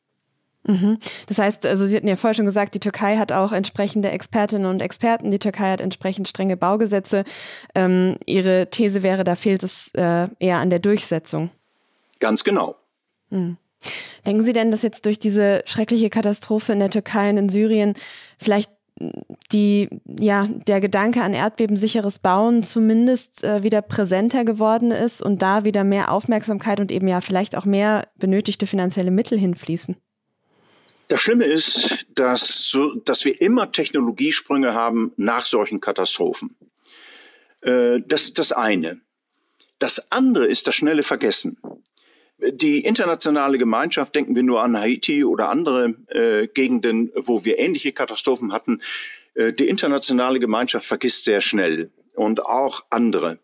Mhm. 0.64 0.98
Das 1.26 1.38
heißt, 1.38 1.66
also 1.66 1.86
Sie 1.86 1.96
hatten 1.96 2.06
ja 2.06 2.16
vorher 2.16 2.34
schon 2.34 2.44
gesagt, 2.44 2.74
die 2.74 2.80
Türkei 2.80 3.16
hat 3.16 3.32
auch 3.32 3.52
entsprechende 3.52 4.10
Expertinnen 4.10 4.70
und 4.70 4.80
Experten, 4.80 5.30
die 5.30 5.38
Türkei 5.38 5.72
hat 5.72 5.80
entsprechend 5.80 6.28
strenge 6.28 6.56
Baugesetze. 6.56 7.24
Ähm, 7.74 8.18
Ihre 8.26 8.68
These 8.70 9.02
wäre, 9.02 9.24
da 9.24 9.36
fehlt 9.36 9.62
es 9.62 9.92
äh, 9.94 10.28
eher 10.38 10.58
an 10.58 10.70
der 10.70 10.78
Durchsetzung. 10.78 11.50
Ganz 12.18 12.44
genau. 12.44 12.76
Mhm. 13.30 13.56
Denken 14.26 14.42
Sie 14.42 14.52
denn, 14.52 14.70
dass 14.70 14.82
jetzt 14.82 15.06
durch 15.06 15.18
diese 15.18 15.62
schreckliche 15.64 16.10
Katastrophe 16.10 16.72
in 16.72 16.80
der 16.80 16.90
Türkei 16.90 17.30
und 17.30 17.38
in 17.38 17.48
Syrien 17.48 17.94
vielleicht 18.38 18.69
die, 19.52 19.88
ja, 20.06 20.46
der 20.66 20.80
Gedanke 20.80 21.22
an 21.22 21.32
erdbebensicheres 21.32 22.18
Bauen 22.18 22.62
zumindest 22.62 23.44
äh, 23.44 23.62
wieder 23.62 23.82
präsenter 23.82 24.44
geworden 24.44 24.90
ist 24.90 25.22
und 25.22 25.42
da 25.42 25.64
wieder 25.64 25.84
mehr 25.84 26.12
Aufmerksamkeit 26.12 26.80
und 26.80 26.92
eben 26.92 27.08
ja 27.08 27.20
vielleicht 27.20 27.56
auch 27.56 27.64
mehr 27.64 28.08
benötigte 28.16 28.66
finanzielle 28.66 29.10
Mittel 29.10 29.38
hinfließen? 29.38 29.96
Das 31.08 31.20
Schlimme 31.20 31.44
ist, 31.44 32.06
dass, 32.14 32.68
so, 32.68 32.94
dass 32.94 33.24
wir 33.24 33.40
immer 33.40 33.72
Technologiesprünge 33.72 34.74
haben 34.74 35.12
nach 35.16 35.44
solchen 35.46 35.80
Katastrophen. 35.80 36.54
Äh, 37.62 38.00
das 38.06 38.24
ist 38.24 38.38
das 38.38 38.52
eine. 38.52 39.00
Das 39.78 40.12
andere 40.12 40.46
ist 40.46 40.66
das 40.66 40.74
schnelle 40.74 41.02
Vergessen 41.02 41.56
die 42.52 42.80
internationale 42.80 43.58
Gemeinschaft, 43.58 44.14
denken 44.14 44.34
wir 44.34 44.42
nur 44.42 44.62
an 44.62 44.78
Haiti 44.78 45.24
oder 45.24 45.48
andere 45.48 45.94
äh, 46.08 46.46
Gegenden, 46.48 47.12
wo 47.14 47.44
wir 47.44 47.58
ähnliche 47.58 47.92
Katastrophen 47.92 48.52
hatten, 48.52 48.80
äh, 49.34 49.52
die 49.52 49.68
internationale 49.68 50.40
Gemeinschaft 50.40 50.86
vergisst 50.86 51.24
sehr 51.24 51.40
schnell 51.40 51.90
und 52.14 52.44
auch 52.44 52.84
andere. 52.90 53.38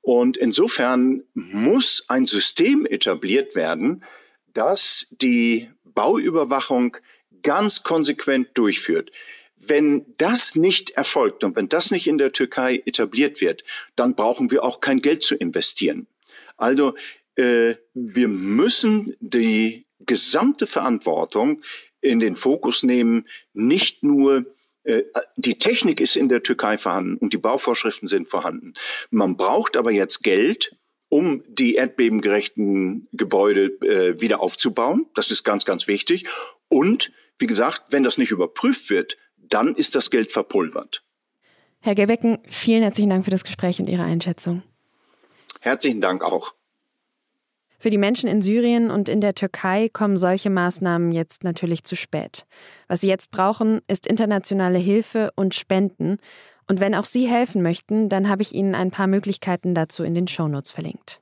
Und 0.00 0.36
insofern 0.36 1.22
muss 1.32 2.04
ein 2.08 2.26
System 2.26 2.84
etabliert 2.84 3.54
werden, 3.54 4.04
das 4.52 5.06
die 5.10 5.70
Bauüberwachung 5.84 6.96
ganz 7.42 7.82
konsequent 7.82 8.48
durchführt. 8.54 9.10
Wenn 9.56 10.04
das 10.18 10.56
nicht 10.56 10.90
erfolgt 10.90 11.42
und 11.42 11.56
wenn 11.56 11.70
das 11.70 11.90
nicht 11.90 12.06
in 12.06 12.18
der 12.18 12.32
Türkei 12.32 12.82
etabliert 12.84 13.40
wird, 13.40 13.64
dann 13.96 14.14
brauchen 14.14 14.50
wir 14.50 14.62
auch 14.62 14.80
kein 14.80 15.00
Geld 15.00 15.22
zu 15.22 15.36
investieren. 15.36 16.06
Also 16.56 16.94
äh, 17.36 17.74
wir 17.94 18.28
müssen 18.28 19.16
die 19.20 19.86
gesamte 20.00 20.66
Verantwortung 20.66 21.62
in 22.00 22.20
den 22.20 22.36
Fokus 22.36 22.82
nehmen, 22.82 23.26
nicht 23.52 24.02
nur 24.02 24.46
äh, 24.84 25.02
die 25.36 25.58
Technik 25.58 26.00
ist 26.00 26.16
in 26.16 26.28
der 26.28 26.42
Türkei 26.42 26.76
vorhanden 26.78 27.16
und 27.16 27.32
die 27.32 27.38
Bauvorschriften 27.38 28.06
sind 28.06 28.28
vorhanden. 28.28 28.74
Man 29.10 29.36
braucht 29.36 29.76
aber 29.76 29.90
jetzt 29.90 30.22
Geld, 30.22 30.76
um 31.08 31.42
die 31.48 31.74
erdbebengerechten 31.76 33.08
Gebäude 33.12 33.66
äh, 33.82 34.20
wieder 34.20 34.40
aufzubauen. 34.40 35.06
Das 35.14 35.30
ist 35.30 35.44
ganz, 35.44 35.64
ganz 35.64 35.86
wichtig. 35.86 36.26
Und 36.68 37.12
wie 37.38 37.46
gesagt, 37.46 37.92
wenn 37.92 38.02
das 38.02 38.18
nicht 38.18 38.30
überprüft 38.30 38.90
wird, 38.90 39.16
dann 39.36 39.74
ist 39.74 39.94
das 39.94 40.10
Geld 40.10 40.32
verpulvert. 40.32 41.02
Herr 41.80 41.94
Gebecken, 41.94 42.38
vielen 42.48 42.82
herzlichen 42.82 43.10
Dank 43.10 43.24
für 43.24 43.30
das 43.30 43.44
Gespräch 43.44 43.78
und 43.78 43.88
Ihre 43.88 44.04
Einschätzung. 44.04 44.62
Herzlichen 45.60 46.00
Dank 46.00 46.22
auch. 46.22 46.54
Für 47.84 47.90
die 47.90 47.98
Menschen 47.98 48.30
in 48.30 48.40
Syrien 48.40 48.90
und 48.90 49.10
in 49.10 49.20
der 49.20 49.34
Türkei 49.34 49.90
kommen 49.92 50.16
solche 50.16 50.48
Maßnahmen 50.48 51.12
jetzt 51.12 51.44
natürlich 51.44 51.84
zu 51.84 51.96
spät. 51.96 52.46
Was 52.88 53.02
sie 53.02 53.08
jetzt 53.08 53.30
brauchen, 53.30 53.82
ist 53.88 54.06
internationale 54.06 54.78
Hilfe 54.78 55.32
und 55.36 55.54
Spenden. 55.54 56.16
Und 56.66 56.80
wenn 56.80 56.94
auch 56.94 57.04
Sie 57.04 57.28
helfen 57.28 57.60
möchten, 57.60 58.08
dann 58.08 58.30
habe 58.30 58.40
ich 58.40 58.54
Ihnen 58.54 58.74
ein 58.74 58.90
paar 58.90 59.06
Möglichkeiten 59.06 59.74
dazu 59.74 60.02
in 60.02 60.14
den 60.14 60.28
Shownotes 60.28 60.70
verlinkt. 60.70 61.20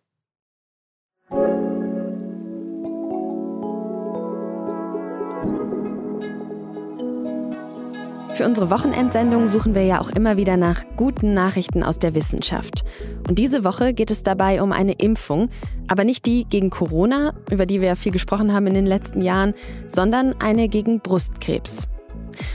Für 8.34 8.46
unsere 8.46 8.70
Wochenendsendung 8.70 9.48
suchen 9.48 9.74
wir 9.74 9.84
ja 9.84 10.00
auch 10.00 10.08
immer 10.08 10.38
wieder 10.38 10.56
nach 10.56 10.84
guten 10.96 11.34
Nachrichten 11.34 11.82
aus 11.82 11.98
der 11.98 12.14
Wissenschaft. 12.14 12.82
Und 13.28 13.38
diese 13.38 13.62
Woche 13.62 13.92
geht 13.92 14.10
es 14.10 14.22
dabei 14.22 14.62
um 14.62 14.72
eine 14.72 14.92
Impfung, 14.92 15.50
aber 15.86 16.04
nicht 16.04 16.24
die 16.24 16.46
gegen 16.46 16.70
Corona, 16.70 17.34
über 17.50 17.66
die 17.66 17.82
wir 17.82 17.88
ja 17.88 17.94
viel 17.94 18.10
gesprochen 18.10 18.54
haben 18.54 18.66
in 18.66 18.74
den 18.74 18.86
letzten 18.86 19.20
Jahren, 19.20 19.52
sondern 19.86 20.34
eine 20.40 20.68
gegen 20.68 21.00
Brustkrebs. 21.00 21.88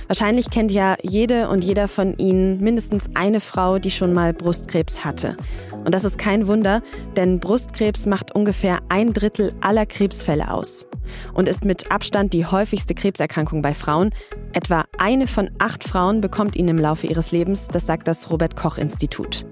Wahrscheinlich 0.07 0.49
kennt 0.49 0.71
ja 0.71 0.95
jede 1.03 1.49
und 1.49 1.63
jeder 1.63 1.87
von 1.87 2.17
Ihnen 2.17 2.59
mindestens 2.59 3.11
eine 3.13 3.39
Frau, 3.39 3.77
die 3.77 3.91
schon 3.91 4.13
mal 4.13 4.33
Brustkrebs 4.33 5.05
hatte. 5.05 5.37
Und 5.85 5.93
das 5.93 6.03
ist 6.03 6.17
kein 6.17 6.47
Wunder, 6.47 6.81
denn 7.15 7.39
Brustkrebs 7.39 8.07
macht 8.07 8.33
ungefähr 8.33 8.79
ein 8.89 9.13
Drittel 9.13 9.53
aller 9.61 9.85
Krebsfälle 9.85 10.51
aus 10.51 10.85
und 11.33 11.47
ist 11.47 11.63
mit 11.63 11.91
Abstand 11.91 12.33
die 12.33 12.45
häufigste 12.45 12.95
Krebserkrankung 12.95 13.61
bei 13.61 13.73
Frauen. 13.73 14.09
Etwa 14.57 14.85
eine 14.97 15.27
von 15.27 15.51
acht 15.59 15.83
Frauen 15.83 16.19
bekommt 16.19 16.55
ihn 16.55 16.67
im 16.67 16.79
Laufe 16.79 17.05
ihres 17.05 17.31
Lebens, 17.31 17.67
das 17.67 17.85
sagt 17.85 18.07
das 18.07 18.31
Robert 18.31 18.55
Koch 18.55 18.79
Institut. 18.79 19.45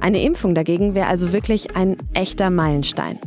Eine 0.00 0.22
Impfung 0.22 0.54
dagegen 0.54 0.94
wäre 0.94 1.08
also 1.08 1.34
wirklich 1.34 1.76
ein 1.76 1.98
echter 2.14 2.48
Meilenstein. 2.48 3.18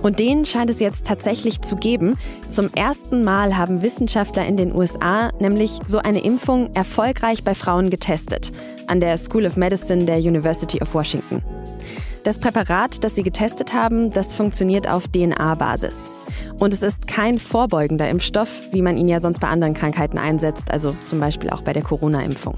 Und 0.00 0.20
den 0.20 0.46
scheint 0.46 0.70
es 0.70 0.78
jetzt 0.78 1.08
tatsächlich 1.08 1.62
zu 1.62 1.74
geben. 1.74 2.16
Zum 2.50 2.72
ersten 2.72 3.24
Mal 3.24 3.56
haben 3.56 3.82
Wissenschaftler 3.82 4.46
in 4.46 4.56
den 4.56 4.72
USA 4.72 5.32
nämlich 5.40 5.80
so 5.88 5.98
eine 5.98 6.22
Impfung 6.22 6.72
erfolgreich 6.72 7.42
bei 7.42 7.56
Frauen 7.56 7.90
getestet, 7.90 8.52
an 8.86 9.00
der 9.00 9.18
School 9.18 9.44
of 9.44 9.56
Medicine 9.56 10.04
der 10.04 10.18
University 10.18 10.80
of 10.80 10.94
Washington. 10.94 11.42
Das 12.24 12.38
Präparat, 12.38 13.04
das 13.04 13.14
sie 13.14 13.22
getestet 13.22 13.72
haben, 13.72 14.10
das 14.10 14.34
funktioniert 14.34 14.88
auf 14.88 15.08
DNA-Basis. 15.08 16.10
Und 16.58 16.74
es 16.74 16.82
ist 16.82 17.06
kein 17.06 17.38
vorbeugender 17.38 18.08
Impfstoff, 18.08 18.62
wie 18.72 18.82
man 18.82 18.96
ihn 18.96 19.08
ja 19.08 19.20
sonst 19.20 19.40
bei 19.40 19.48
anderen 19.48 19.74
Krankheiten 19.74 20.18
einsetzt, 20.18 20.70
also 20.70 20.94
zum 21.04 21.20
Beispiel 21.20 21.50
auch 21.50 21.62
bei 21.62 21.72
der 21.72 21.82
Corona-Impfung. 21.82 22.56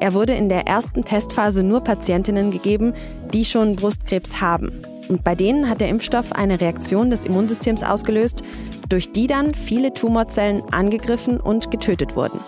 Er 0.00 0.12
wurde 0.12 0.34
in 0.34 0.48
der 0.48 0.66
ersten 0.66 1.04
Testphase 1.04 1.64
nur 1.64 1.82
Patientinnen 1.82 2.50
gegeben, 2.50 2.94
die 3.32 3.44
schon 3.44 3.76
Brustkrebs 3.76 4.40
haben. 4.40 4.82
Und 5.08 5.22
bei 5.22 5.34
denen 5.34 5.68
hat 5.68 5.80
der 5.80 5.88
Impfstoff 5.88 6.32
eine 6.32 6.60
Reaktion 6.60 7.10
des 7.10 7.24
Immunsystems 7.24 7.82
ausgelöst, 7.84 8.42
durch 8.88 9.12
die 9.12 9.26
dann 9.26 9.54
viele 9.54 9.94
Tumorzellen 9.94 10.62
angegriffen 10.72 11.40
und 11.40 11.70
getötet 11.70 12.16
wurden. 12.16 12.40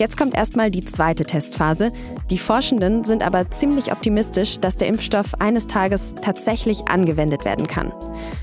Jetzt 0.00 0.16
kommt 0.16 0.34
erstmal 0.34 0.70
die 0.70 0.86
zweite 0.86 1.26
Testphase. 1.26 1.92
Die 2.30 2.38
Forschenden 2.38 3.04
sind 3.04 3.22
aber 3.22 3.50
ziemlich 3.50 3.92
optimistisch, 3.92 4.58
dass 4.58 4.78
der 4.78 4.88
Impfstoff 4.88 5.38
eines 5.42 5.66
Tages 5.66 6.14
tatsächlich 6.22 6.88
angewendet 6.88 7.44
werden 7.44 7.66
kann. 7.66 7.92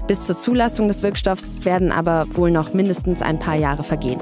Bis 0.05 0.21
zur 0.21 0.37
Zulassung 0.37 0.87
des 0.87 1.01
Wirkstoffs 1.01 1.65
werden 1.65 1.91
aber 1.91 2.27
wohl 2.35 2.51
noch 2.51 2.75
mindestens 2.75 3.23
ein 3.23 3.39
paar 3.39 3.55
Jahre 3.55 3.83
vergehen. 3.83 4.19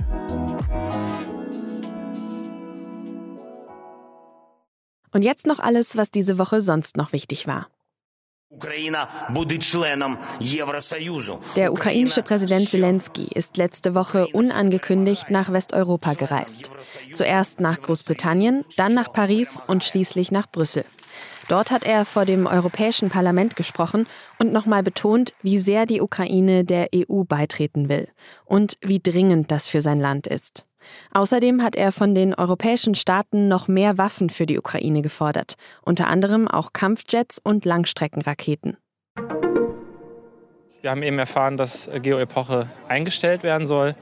Und 5.11 5.25
jetzt 5.25 5.45
noch 5.45 5.59
alles, 5.59 5.97
was 5.97 6.11
diese 6.11 6.37
Woche 6.37 6.61
sonst 6.61 6.95
noch 6.95 7.11
wichtig 7.11 7.47
war. 7.47 7.67
Der 11.55 11.71
ukrainische 11.73 12.23
Präsident 12.23 12.69
Zelensky 12.69 13.27
ist 13.33 13.57
letzte 13.57 13.95
Woche 13.95 14.27
unangekündigt 14.27 15.29
nach 15.29 15.51
Westeuropa 15.51 16.13
gereist. 16.13 16.71
Zuerst 17.13 17.59
nach 17.59 17.81
Großbritannien, 17.81 18.65
dann 18.77 18.93
nach 18.93 19.11
Paris 19.11 19.61
und 19.67 19.83
schließlich 19.83 20.31
nach 20.31 20.47
Brüssel. 20.47 20.85
Dort 21.47 21.69
hat 21.69 21.83
er 21.85 22.05
vor 22.05 22.25
dem 22.25 22.47
Europäischen 22.47 23.09
Parlament 23.09 23.55
gesprochen 23.55 24.07
und 24.39 24.51
nochmal 24.51 24.81
betont, 24.81 25.33
wie 25.43 25.59
sehr 25.59 25.85
die 25.85 26.01
Ukraine 26.01 26.65
der 26.65 26.89
EU 26.95 27.23
beitreten 27.23 27.87
will 27.87 28.07
und 28.45 28.77
wie 28.81 28.99
dringend 28.99 29.51
das 29.51 29.67
für 29.67 29.81
sein 29.81 29.99
Land 29.99 30.25
ist. 30.27 30.65
Außerdem 31.13 31.63
hat 31.63 31.75
er 31.75 31.91
von 31.91 32.13
den 32.13 32.33
europäischen 32.33 32.95
Staaten 32.95 33.47
noch 33.47 33.67
mehr 33.67 33.97
Waffen 33.97 34.29
für 34.29 34.45
die 34.45 34.57
Ukraine 34.57 35.01
gefordert, 35.01 35.55
unter 35.81 36.07
anderem 36.07 36.47
auch 36.47 36.73
Kampfjets 36.73 37.39
und 37.43 37.65
Langstreckenraketen. 37.65 38.77
Wir 40.81 40.91
haben 40.91 41.01
eben 41.01 41.17
erfahren, 41.17 41.57
dass 41.57 41.89
Geo 42.03 42.19
Epoche 42.19 42.69
eingestellt 42.87 43.41
werden 43.41 43.65
soll, 43.65 43.95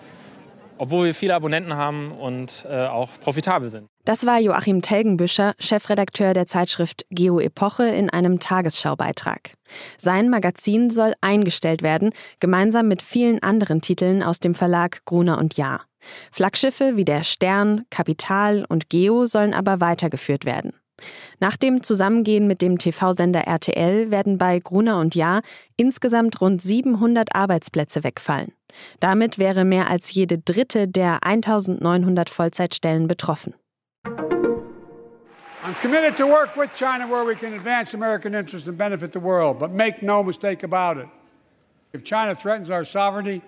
obwohl 0.77 1.05
wir 1.05 1.15
viele 1.15 1.33
Abonnenten 1.33 1.77
haben 1.77 2.11
und 2.11 2.65
äh, 2.69 2.87
auch 2.87 3.09
profitabel 3.21 3.69
sind. 3.69 3.87
Das 4.03 4.25
war 4.25 4.37
Joachim 4.37 4.81
Telgenbüscher, 4.81 5.53
Chefredakteur 5.59 6.33
der 6.33 6.45
Zeitschrift 6.45 7.05
Geo 7.09 7.39
Epoche 7.39 7.85
in 7.85 8.09
einem 8.09 8.41
Tagesschaubeitrag. 8.41 9.53
Sein 9.97 10.29
Magazin 10.29 10.89
soll 10.89 11.13
eingestellt 11.21 11.83
werden, 11.83 12.11
gemeinsam 12.41 12.89
mit 12.89 13.01
vielen 13.01 13.41
anderen 13.41 13.79
Titeln 13.79 14.21
aus 14.21 14.41
dem 14.41 14.53
Verlag 14.53 15.05
Gruner 15.05 15.37
und 15.37 15.55
Jahr. 15.55 15.85
Flaggschiffe 16.31 16.95
wie 16.95 17.05
der 17.05 17.23
Stern, 17.23 17.85
Kapital 17.89 18.65
und 18.67 18.89
Geo 18.89 19.25
sollen 19.25 19.53
aber 19.53 19.81
weitergeführt 19.81 20.45
werden. 20.45 20.73
Nach 21.39 21.57
dem 21.57 21.83
Zusammengehen 21.83 22.47
mit 22.47 22.61
dem 22.61 22.77
TV-Sender 22.77 23.41
RTL 23.41 24.11
werden 24.11 24.37
bei 24.37 24.59
Gruner 24.59 24.99
und 24.99 25.15
Jahr 25.15 25.41
insgesamt 25.75 26.39
rund 26.39 26.61
700 26.61 27.35
Arbeitsplätze 27.35 28.03
wegfallen. 28.03 28.53
Damit 28.99 29.37
wäre 29.37 29.65
mehr 29.65 29.89
als 29.89 30.13
jede 30.13 30.37
dritte 30.37 30.87
der 30.87 31.23
1900 31.23 32.29
Vollzeitstellen 32.29 33.07
betroffen. 33.07 33.53
I'm 35.65 35.73
committed 35.81 36.17
to 36.17 36.27
work 36.27 36.57
with 36.57 36.71
China 36.75 37.07
where 37.07 37.25
we 37.25 37.35
can 37.35 37.53
advance 37.53 37.95
American 37.95 38.33
interests 38.33 38.67
and 38.67 38.77
benefit 38.77 39.13
the 39.13 39.21
world, 39.21 39.59
but 39.59 39.71
make 39.71 40.03
no 40.03 40.21
mistake 40.21 40.63
about 40.63 40.99
it. 40.99 41.07
If 41.93 42.03
China 42.03 42.35
threatens 42.35 42.69
our 42.69 42.83
sovereignty, 42.83 43.41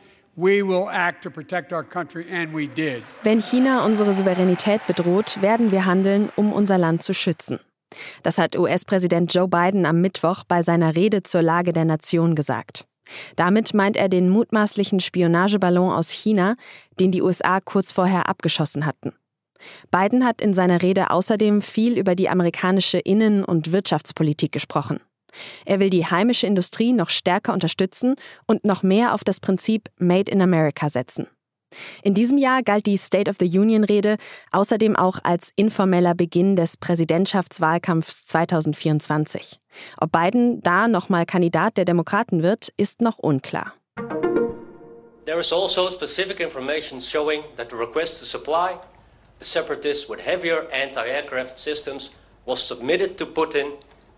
wenn 3.24 3.42
China 3.42 3.86
unsere 3.86 4.14
Souveränität 4.14 4.86
bedroht, 4.86 5.42
werden 5.42 5.72
wir 5.72 5.86
handeln, 5.86 6.30
um 6.36 6.52
unser 6.52 6.78
Land 6.78 7.04
zu 7.04 7.14
schützen. 7.14 7.60
Das 8.22 8.38
hat 8.38 8.58
US-Präsident 8.58 9.34
Joe 9.34 9.48
Biden 9.48 9.86
am 9.86 10.02
Mittwoch 10.02 10.44
bei 10.44 10.62
seiner 10.62 10.98
Rede 10.98 11.24
zur 11.24 11.42
Lage 11.42 11.72
der 11.72 11.86
Nation 11.86 12.36
gesagt. 12.36 12.86
Damit 13.38 13.74
meint 13.74 13.96
er 13.96 14.10
den 14.10 14.30
mutmaßlichen 14.30 15.00
Spionageballon 15.00 15.94
aus 15.94 16.10
China, 16.10 16.56
den 17.00 17.12
die 17.12 17.22
USA 17.22 17.62
kurz 17.62 17.94
vorher 17.94 18.28
abgeschossen 18.28 18.86
hatten. 18.86 19.14
Biden 19.90 20.26
hat 20.26 20.42
in 20.42 20.54
seiner 20.54 20.82
Rede 20.82 21.12
außerdem 21.12 21.62
viel 21.62 21.98
über 21.98 22.14
die 22.14 22.28
amerikanische 22.28 23.00
Innen- 23.00 23.46
und 23.46 23.72
Wirtschaftspolitik 23.72 24.52
gesprochen. 24.52 25.00
Er 25.66 25.80
will 25.80 25.90
die 25.90 26.06
heimische 26.06 26.48
Industrie 26.48 26.94
noch 26.94 27.10
stärker 27.10 27.54
unterstützen 27.54 28.16
und 28.46 28.66
noch 28.66 28.84
mehr 28.84 29.14
auf 29.14 29.24
das 29.24 29.40
Prinzip 29.40 29.90
Made 29.98 30.32
in 30.32 30.42
America 30.42 30.90
setzen. 30.90 31.28
In 32.04 32.14
diesem 32.14 32.38
Jahr 32.38 32.64
galt 32.64 32.86
die 32.86 32.98
State 32.98 33.30
of 33.30 33.38
the 33.40 33.60
Union-Rede 33.60 34.18
außerdem 34.52 34.96
auch 34.96 35.20
als 35.24 35.52
informeller 35.56 36.14
Beginn 36.14 36.56
des 36.56 36.78
Präsidentschaftswahlkampfs 36.78 38.26
2024. 38.26 39.60
Ob 39.98 40.12
Biden 40.12 40.62
da 40.62 40.88
nochmal 40.88 41.26
Kandidat 41.26 41.78
der 41.78 41.86
Demokraten 41.86 42.44
wird, 42.44 42.72
ist 42.78 43.02
noch 43.02 43.20
unklar. 43.20 43.74
There 45.26 45.40
is 45.40 45.52
also 45.52 45.90
specific 45.90 46.40
information 46.40 47.02
showing 47.02 47.42
that 47.58 47.72
the 47.72 47.76
request 47.76 48.20
to 48.20 48.26
supply 48.26 48.76
the 49.40 49.46
separatists 49.46 50.08
with 50.08 50.20
heavier 50.20 50.68
anti-aircraft 50.72 51.58
systems 51.58 52.12
was 52.46 52.66
submitted 52.66 53.18
to 53.18 53.26
Putin 53.26 53.72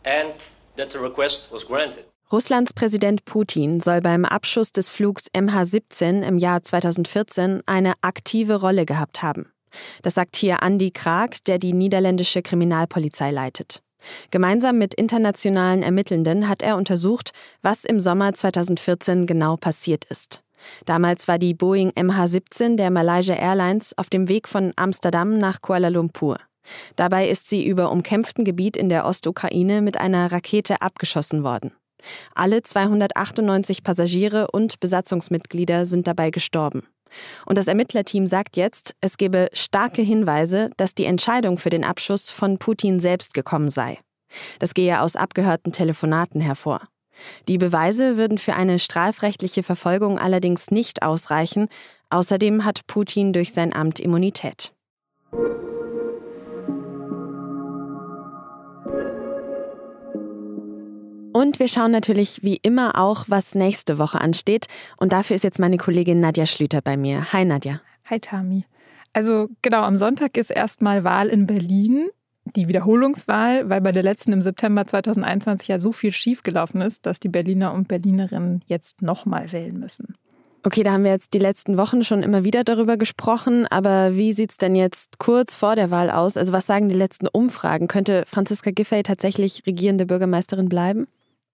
and 0.03 0.33
that 0.77 0.91
the 0.91 0.99
request 0.99 1.51
was 1.51 1.65
granted. 1.65 2.05
Russlands 2.29 2.73
Präsident 2.73 3.23
Putin 3.23 3.81
soll 3.81 4.01
beim 4.01 4.25
Abschuss 4.25 4.73
des 4.73 4.89
Flugs 4.89 5.29
MH17 5.33 6.23
im 6.23 6.37
Jahr 6.37 6.61
2014 6.61 7.61
eine 7.65 7.93
aktive 8.01 8.59
Rolle 8.59 8.85
gehabt 8.85 9.23
haben. 9.23 9.53
Das 10.01 10.15
sagt 10.15 10.35
hier 10.35 10.57
Andy 10.61 10.91
Krag, 10.91 11.43
der 11.45 11.57
die 11.57 11.73
niederländische 11.73 12.41
Kriminalpolizei 12.41 13.31
leitet. 13.31 13.81
Gemeinsam 14.31 14.77
mit 14.77 14.93
internationalen 14.93 15.83
Ermittelnden 15.83 16.49
hat 16.49 16.61
er 16.61 16.77
untersucht, 16.77 17.31
was 17.61 17.83
im 17.85 17.99
Sommer 17.99 18.33
2014 18.33 19.25
genau 19.25 19.55
passiert 19.57 20.05
ist. 20.05 20.43
Damals 20.85 21.27
war 21.27 21.39
die 21.39 21.53
Boeing 21.53 21.91
MH17 21.91 22.75
der 22.75 22.91
Malaysia 22.91 23.35
Airlines 23.35 23.97
auf 23.97 24.09
dem 24.09 24.27
Weg 24.27 24.47
von 24.47 24.73
Amsterdam 24.75 25.37
nach 25.37 25.61
Kuala 25.61 25.89
Lumpur. 25.89 26.39
Dabei 26.95 27.29
ist 27.29 27.47
sie 27.47 27.65
über 27.65 27.91
umkämpften 27.91 28.45
Gebiet 28.45 28.77
in 28.77 28.89
der 28.89 29.05
Ostukraine 29.05 29.81
mit 29.81 29.97
einer 29.97 30.31
Rakete 30.31 30.81
abgeschossen 30.81 31.43
worden. 31.43 31.71
Alle 32.35 32.61
298 32.61 33.83
Passagiere 33.83 34.49
und 34.51 34.79
Besatzungsmitglieder 34.79 35.85
sind 35.85 36.07
dabei 36.07 36.29
gestorben. 36.29 36.83
Und 37.45 37.57
das 37.57 37.67
Ermittlerteam 37.67 38.27
sagt 38.27 38.57
jetzt, 38.57 38.93
es 39.01 39.17
gebe 39.17 39.47
starke 39.53 40.01
Hinweise, 40.01 40.69
dass 40.77 40.93
die 40.93 41.05
Entscheidung 41.05 41.57
für 41.57 41.69
den 41.69 41.83
Abschuss 41.83 42.29
von 42.29 42.57
Putin 42.57 42.99
selbst 42.99 43.33
gekommen 43.33 43.69
sei. 43.69 43.99
Das 44.59 44.73
gehe 44.73 45.01
aus 45.01 45.15
abgehörten 45.15 45.71
Telefonaten 45.71 46.41
hervor. 46.41 46.81
Die 47.47 47.57
Beweise 47.57 48.17
würden 48.17 48.37
für 48.37 48.55
eine 48.55 48.77
strafrechtliche 48.77 49.63
Verfolgung 49.63 50.19
allerdings 50.19 50.69
nicht 50.69 51.01
ausreichen. 51.01 51.67
Außerdem 52.09 52.63
hat 52.63 52.85
Putin 52.87 53.33
durch 53.33 53.53
sein 53.53 53.73
Amt 53.73 53.99
Immunität. 53.99 54.73
Und 61.37 61.59
wir 61.59 61.67
schauen 61.67 61.91
natürlich 61.91 62.41
wie 62.41 62.55
immer 62.55 62.97
auch, 62.97 63.25
was 63.27 63.53
nächste 63.53 63.99
Woche 63.99 64.19
ansteht. 64.19 64.65
Und 64.97 65.13
dafür 65.13 65.35
ist 65.35 65.43
jetzt 65.43 65.59
meine 65.59 65.77
Kollegin 65.77 66.19
Nadja 66.19 66.47
Schlüter 66.47 66.81
bei 66.81 66.97
mir. 66.97 67.31
Hi 67.31 67.45
Nadja. 67.45 67.79
Hi 68.05 68.19
Tami. 68.19 68.65
Also 69.13 69.47
genau, 69.61 69.83
am 69.83 69.97
Sonntag 69.97 70.35
ist 70.35 70.49
erstmal 70.49 71.03
Wahl 71.03 71.27
in 71.27 71.45
Berlin. 71.45 72.09
Die 72.55 72.67
Wiederholungswahl, 72.67 73.69
weil 73.69 73.81
bei 73.81 73.91
der 73.91 74.01
letzten 74.01 74.31
im 74.31 74.41
September 74.41 74.87
2021 74.87 75.67
ja 75.67 75.77
so 75.77 75.91
viel 75.91 76.11
schiefgelaufen 76.11 76.81
ist, 76.81 77.05
dass 77.05 77.19
die 77.19 77.29
Berliner 77.29 77.71
und 77.71 77.87
Berlinerinnen 77.87 78.61
jetzt 78.65 79.03
nochmal 79.03 79.51
wählen 79.51 79.77
müssen. 79.77 80.15
Okay, 80.63 80.81
da 80.81 80.93
haben 80.93 81.03
wir 81.03 81.11
jetzt 81.11 81.35
die 81.35 81.39
letzten 81.39 81.77
Wochen 81.77 82.03
schon 82.03 82.23
immer 82.23 82.45
wieder 82.45 82.63
darüber 82.63 82.97
gesprochen, 82.97 83.67
aber 83.67 84.15
wie 84.15 84.33
sieht 84.33 84.49
es 84.53 84.57
denn 84.57 84.75
jetzt 84.75 85.19
kurz 85.19 85.53
vor 85.53 85.75
der 85.75 85.91
Wahl 85.91 86.09
aus? 86.09 86.35
Also 86.35 86.51
was 86.51 86.65
sagen 86.65 86.89
die 86.89 86.95
letzten 86.95 87.27
Umfragen? 87.27 87.87
Könnte 87.87 88.23
Franziska 88.25 88.71
Giffey 88.71 89.03
tatsächlich 89.03 89.67
regierende 89.67 90.07
Bürgermeisterin 90.07 90.67
bleiben? 90.67 91.05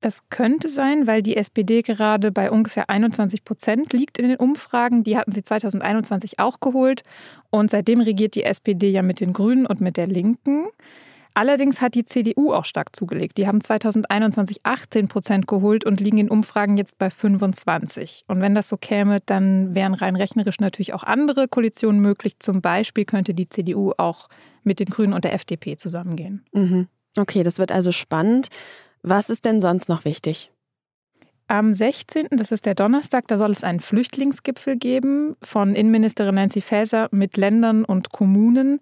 Das 0.03 0.29
könnte 0.29 0.67
sein, 0.67 1.07
weil 1.07 1.23
die 1.23 1.37
SPD 1.37 1.81
gerade 1.81 2.33
bei 2.33 2.51
ungefähr 2.51 2.89
21 2.89 3.45
Prozent 3.45 3.93
liegt 3.93 4.17
in 4.17 4.27
den 4.27 4.35
Umfragen. 4.35 5.05
Die 5.05 5.15
hatten 5.15 5.31
sie 5.31 5.43
2021 5.43 6.39
auch 6.39 6.59
geholt. 6.59 7.03
Und 7.51 7.71
seitdem 7.71 8.01
regiert 8.01 8.35
die 8.35 8.43
SPD 8.43 8.89
ja 8.89 9.01
mit 9.01 9.21
den 9.21 9.31
Grünen 9.31 9.65
und 9.65 9.79
mit 9.79 9.95
der 9.95 10.07
Linken. 10.07 10.65
Allerdings 11.35 11.79
hat 11.79 11.95
die 11.95 12.03
CDU 12.03 12.51
auch 12.51 12.65
stark 12.65 12.93
zugelegt. 12.93 13.37
Die 13.37 13.47
haben 13.47 13.61
2021 13.61 14.57
18 14.63 15.07
Prozent 15.07 15.47
geholt 15.47 15.85
und 15.85 16.01
liegen 16.01 16.17
in 16.17 16.29
Umfragen 16.29 16.75
jetzt 16.75 16.97
bei 16.97 17.09
25. 17.09 18.25
Und 18.27 18.41
wenn 18.41 18.55
das 18.55 18.67
so 18.67 18.75
käme, 18.75 19.21
dann 19.25 19.73
wären 19.73 19.93
rein 19.93 20.17
rechnerisch 20.17 20.59
natürlich 20.59 20.93
auch 20.93 21.03
andere 21.03 21.47
Koalitionen 21.47 22.01
möglich. 22.01 22.33
Zum 22.39 22.59
Beispiel 22.59 23.05
könnte 23.05 23.33
die 23.33 23.47
CDU 23.47 23.93
auch 23.97 24.27
mit 24.63 24.81
den 24.81 24.87
Grünen 24.87 25.13
und 25.13 25.23
der 25.23 25.33
FDP 25.33 25.77
zusammengehen. 25.77 26.43
Mhm. 26.51 26.89
Okay, 27.17 27.43
das 27.43 27.57
wird 27.57 27.71
also 27.71 27.93
spannend. 27.93 28.49
Was 29.03 29.29
ist 29.29 29.43
denn 29.43 29.59
sonst 29.59 29.89
noch 29.89 30.05
wichtig? 30.05 30.49
Am 31.47 31.73
16., 31.73 32.27
das 32.31 32.51
ist 32.51 32.65
der 32.65 32.73
Donnerstag, 32.73 33.27
da 33.27 33.37
soll 33.37 33.51
es 33.51 33.65
einen 33.65 33.81
Flüchtlingsgipfel 33.81 34.77
geben 34.77 35.35
von 35.43 35.75
Innenministerin 35.75 36.35
Nancy 36.35 36.61
Faeser 36.61 37.09
mit 37.11 37.35
Ländern 37.35 37.83
und 37.83 38.13
Kommunen, 38.13 38.79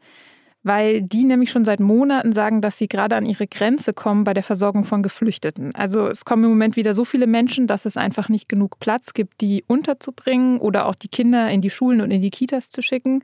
weil 0.61 1.01
die 1.01 1.23
nämlich 1.23 1.49
schon 1.49 1.65
seit 1.65 1.79
Monaten 1.79 2.33
sagen, 2.33 2.61
dass 2.61 2.77
sie 2.77 2.87
gerade 2.87 3.15
an 3.15 3.25
ihre 3.25 3.47
Grenze 3.47 3.93
kommen 3.93 4.23
bei 4.23 4.35
der 4.35 4.43
Versorgung 4.43 4.83
von 4.83 5.01
Geflüchteten. 5.01 5.73
Also 5.73 6.07
es 6.07 6.23
kommen 6.23 6.43
im 6.43 6.51
Moment 6.51 6.75
wieder 6.75 6.93
so 6.93 7.03
viele 7.03 7.25
Menschen, 7.25 7.65
dass 7.65 7.85
es 7.85 7.97
einfach 7.97 8.29
nicht 8.29 8.47
genug 8.47 8.79
Platz 8.79 9.13
gibt, 9.13 9.41
die 9.41 9.63
unterzubringen 9.65 10.59
oder 10.59 10.85
auch 10.85 10.95
die 10.95 11.07
Kinder 11.07 11.49
in 11.49 11.61
die 11.61 11.71
Schulen 11.71 11.99
und 11.99 12.11
in 12.11 12.21
die 12.21 12.29
Kitas 12.29 12.69
zu 12.69 12.83
schicken. 12.83 13.23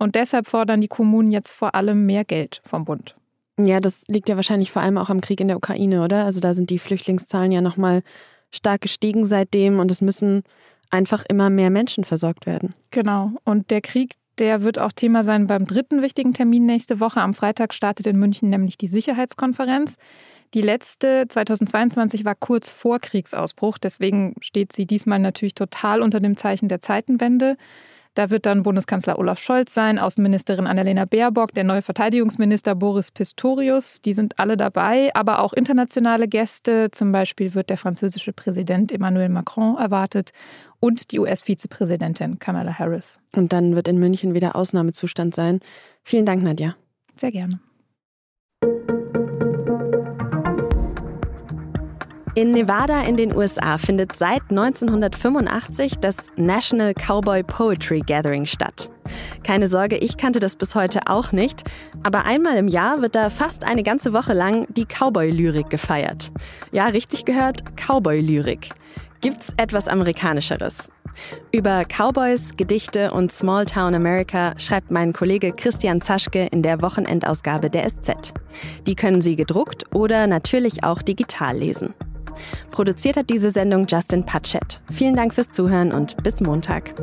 Und 0.00 0.16
deshalb 0.16 0.48
fordern 0.48 0.80
die 0.80 0.88
Kommunen 0.88 1.30
jetzt 1.30 1.52
vor 1.52 1.76
allem 1.76 2.06
mehr 2.06 2.24
Geld 2.24 2.60
vom 2.64 2.84
Bund. 2.84 3.14
Ja, 3.58 3.80
das 3.80 4.02
liegt 4.08 4.28
ja 4.28 4.36
wahrscheinlich 4.36 4.72
vor 4.72 4.82
allem 4.82 4.98
auch 4.98 5.10
am 5.10 5.20
Krieg 5.20 5.40
in 5.40 5.48
der 5.48 5.56
Ukraine, 5.56 6.02
oder? 6.02 6.24
Also 6.24 6.40
da 6.40 6.54
sind 6.54 6.70
die 6.70 6.78
Flüchtlingszahlen 6.78 7.52
ja 7.52 7.60
nochmal 7.60 8.02
stark 8.50 8.80
gestiegen 8.82 9.26
seitdem 9.26 9.78
und 9.78 9.90
es 9.90 10.00
müssen 10.00 10.42
einfach 10.90 11.24
immer 11.28 11.50
mehr 11.50 11.70
Menschen 11.70 12.04
versorgt 12.04 12.46
werden. 12.46 12.74
Genau. 12.90 13.32
Und 13.44 13.70
der 13.70 13.80
Krieg, 13.80 14.14
der 14.38 14.62
wird 14.62 14.78
auch 14.78 14.92
Thema 14.92 15.22
sein 15.22 15.46
beim 15.46 15.66
dritten 15.66 16.02
wichtigen 16.02 16.32
Termin 16.32 16.66
nächste 16.66 17.00
Woche. 17.00 17.20
Am 17.20 17.34
Freitag 17.34 17.74
startet 17.74 18.06
in 18.06 18.18
München 18.18 18.48
nämlich 18.48 18.76
die 18.76 18.88
Sicherheitskonferenz. 18.88 19.96
Die 20.54 20.62
letzte 20.62 21.26
2022 21.28 22.24
war 22.24 22.36
kurz 22.36 22.68
vor 22.68 23.00
Kriegsausbruch, 23.00 23.78
deswegen 23.78 24.34
steht 24.40 24.72
sie 24.72 24.86
diesmal 24.86 25.18
natürlich 25.18 25.54
total 25.54 26.00
unter 26.00 26.20
dem 26.20 26.36
Zeichen 26.36 26.68
der 26.68 26.80
Zeitenwende. 26.80 27.56
Da 28.14 28.30
wird 28.30 28.46
dann 28.46 28.62
Bundeskanzler 28.62 29.18
Olaf 29.18 29.40
Scholz 29.40 29.74
sein, 29.74 29.98
Außenministerin 29.98 30.66
Annalena 30.68 31.04
Baerbock, 31.04 31.52
der 31.52 31.64
neue 31.64 31.82
Verteidigungsminister 31.82 32.76
Boris 32.76 33.10
Pistorius. 33.10 34.00
Die 34.00 34.14
sind 34.14 34.38
alle 34.38 34.56
dabei, 34.56 35.14
aber 35.14 35.40
auch 35.40 35.52
internationale 35.52 36.28
Gäste. 36.28 36.90
Zum 36.92 37.10
Beispiel 37.10 37.54
wird 37.54 37.70
der 37.70 37.76
französische 37.76 38.32
Präsident 38.32 38.92
Emmanuel 38.92 39.28
Macron 39.28 39.76
erwartet 39.76 40.30
und 40.78 41.10
die 41.10 41.18
US-Vizepräsidentin 41.18 42.38
Kamala 42.38 42.78
Harris. 42.78 43.18
Und 43.34 43.52
dann 43.52 43.74
wird 43.74 43.88
in 43.88 43.98
München 43.98 44.34
wieder 44.34 44.54
Ausnahmezustand 44.54 45.34
sein. 45.34 45.60
Vielen 46.04 46.26
Dank, 46.26 46.42
Nadja. 46.42 46.76
Sehr 47.16 47.32
gerne. 47.32 47.58
In 52.36 52.50
Nevada 52.50 53.02
in 53.02 53.16
den 53.16 53.32
USA 53.32 53.78
findet 53.78 54.16
seit 54.16 54.42
1985 54.50 56.00
das 56.00 56.16
National 56.34 56.92
Cowboy 56.92 57.44
Poetry 57.44 58.00
Gathering 58.00 58.44
statt. 58.44 58.90
Keine 59.44 59.68
Sorge, 59.68 59.96
ich 59.98 60.16
kannte 60.16 60.40
das 60.40 60.56
bis 60.56 60.74
heute 60.74 61.02
auch 61.06 61.30
nicht, 61.30 61.62
aber 62.02 62.24
einmal 62.24 62.56
im 62.56 62.66
Jahr 62.66 63.00
wird 63.00 63.14
da 63.14 63.30
fast 63.30 63.62
eine 63.62 63.84
ganze 63.84 64.12
Woche 64.12 64.32
lang 64.32 64.66
die 64.74 64.84
Cowboy-Lyrik 64.84 65.70
gefeiert. 65.70 66.32
Ja, 66.72 66.86
richtig 66.86 67.24
gehört, 67.24 67.62
Cowboy-Lyrik. 67.76 68.70
Gibt's 69.20 69.52
etwas 69.56 69.86
Amerikanischeres? 69.86 70.90
Über 71.52 71.84
Cowboys, 71.84 72.56
Gedichte 72.56 73.12
und 73.12 73.30
Smalltown 73.30 73.94
America 73.94 74.54
schreibt 74.58 74.90
mein 74.90 75.12
Kollege 75.12 75.52
Christian 75.52 76.00
Zaschke 76.00 76.48
in 76.50 76.62
der 76.62 76.82
Wochenendausgabe 76.82 77.70
der 77.70 77.86
SZ. 77.88 78.34
Die 78.88 78.96
können 78.96 79.20
Sie 79.20 79.36
gedruckt 79.36 79.84
oder 79.94 80.26
natürlich 80.26 80.82
auch 80.82 81.00
digital 81.00 81.56
lesen. 81.56 81.94
Produziert 82.72 83.16
hat 83.16 83.30
diese 83.30 83.50
Sendung 83.50 83.86
Justin 83.86 84.24
Patchett. 84.24 84.78
Vielen 84.92 85.16
Dank 85.16 85.34
fürs 85.34 85.50
Zuhören 85.50 85.92
und 85.92 86.22
bis 86.22 86.40
Montag. 86.40 86.94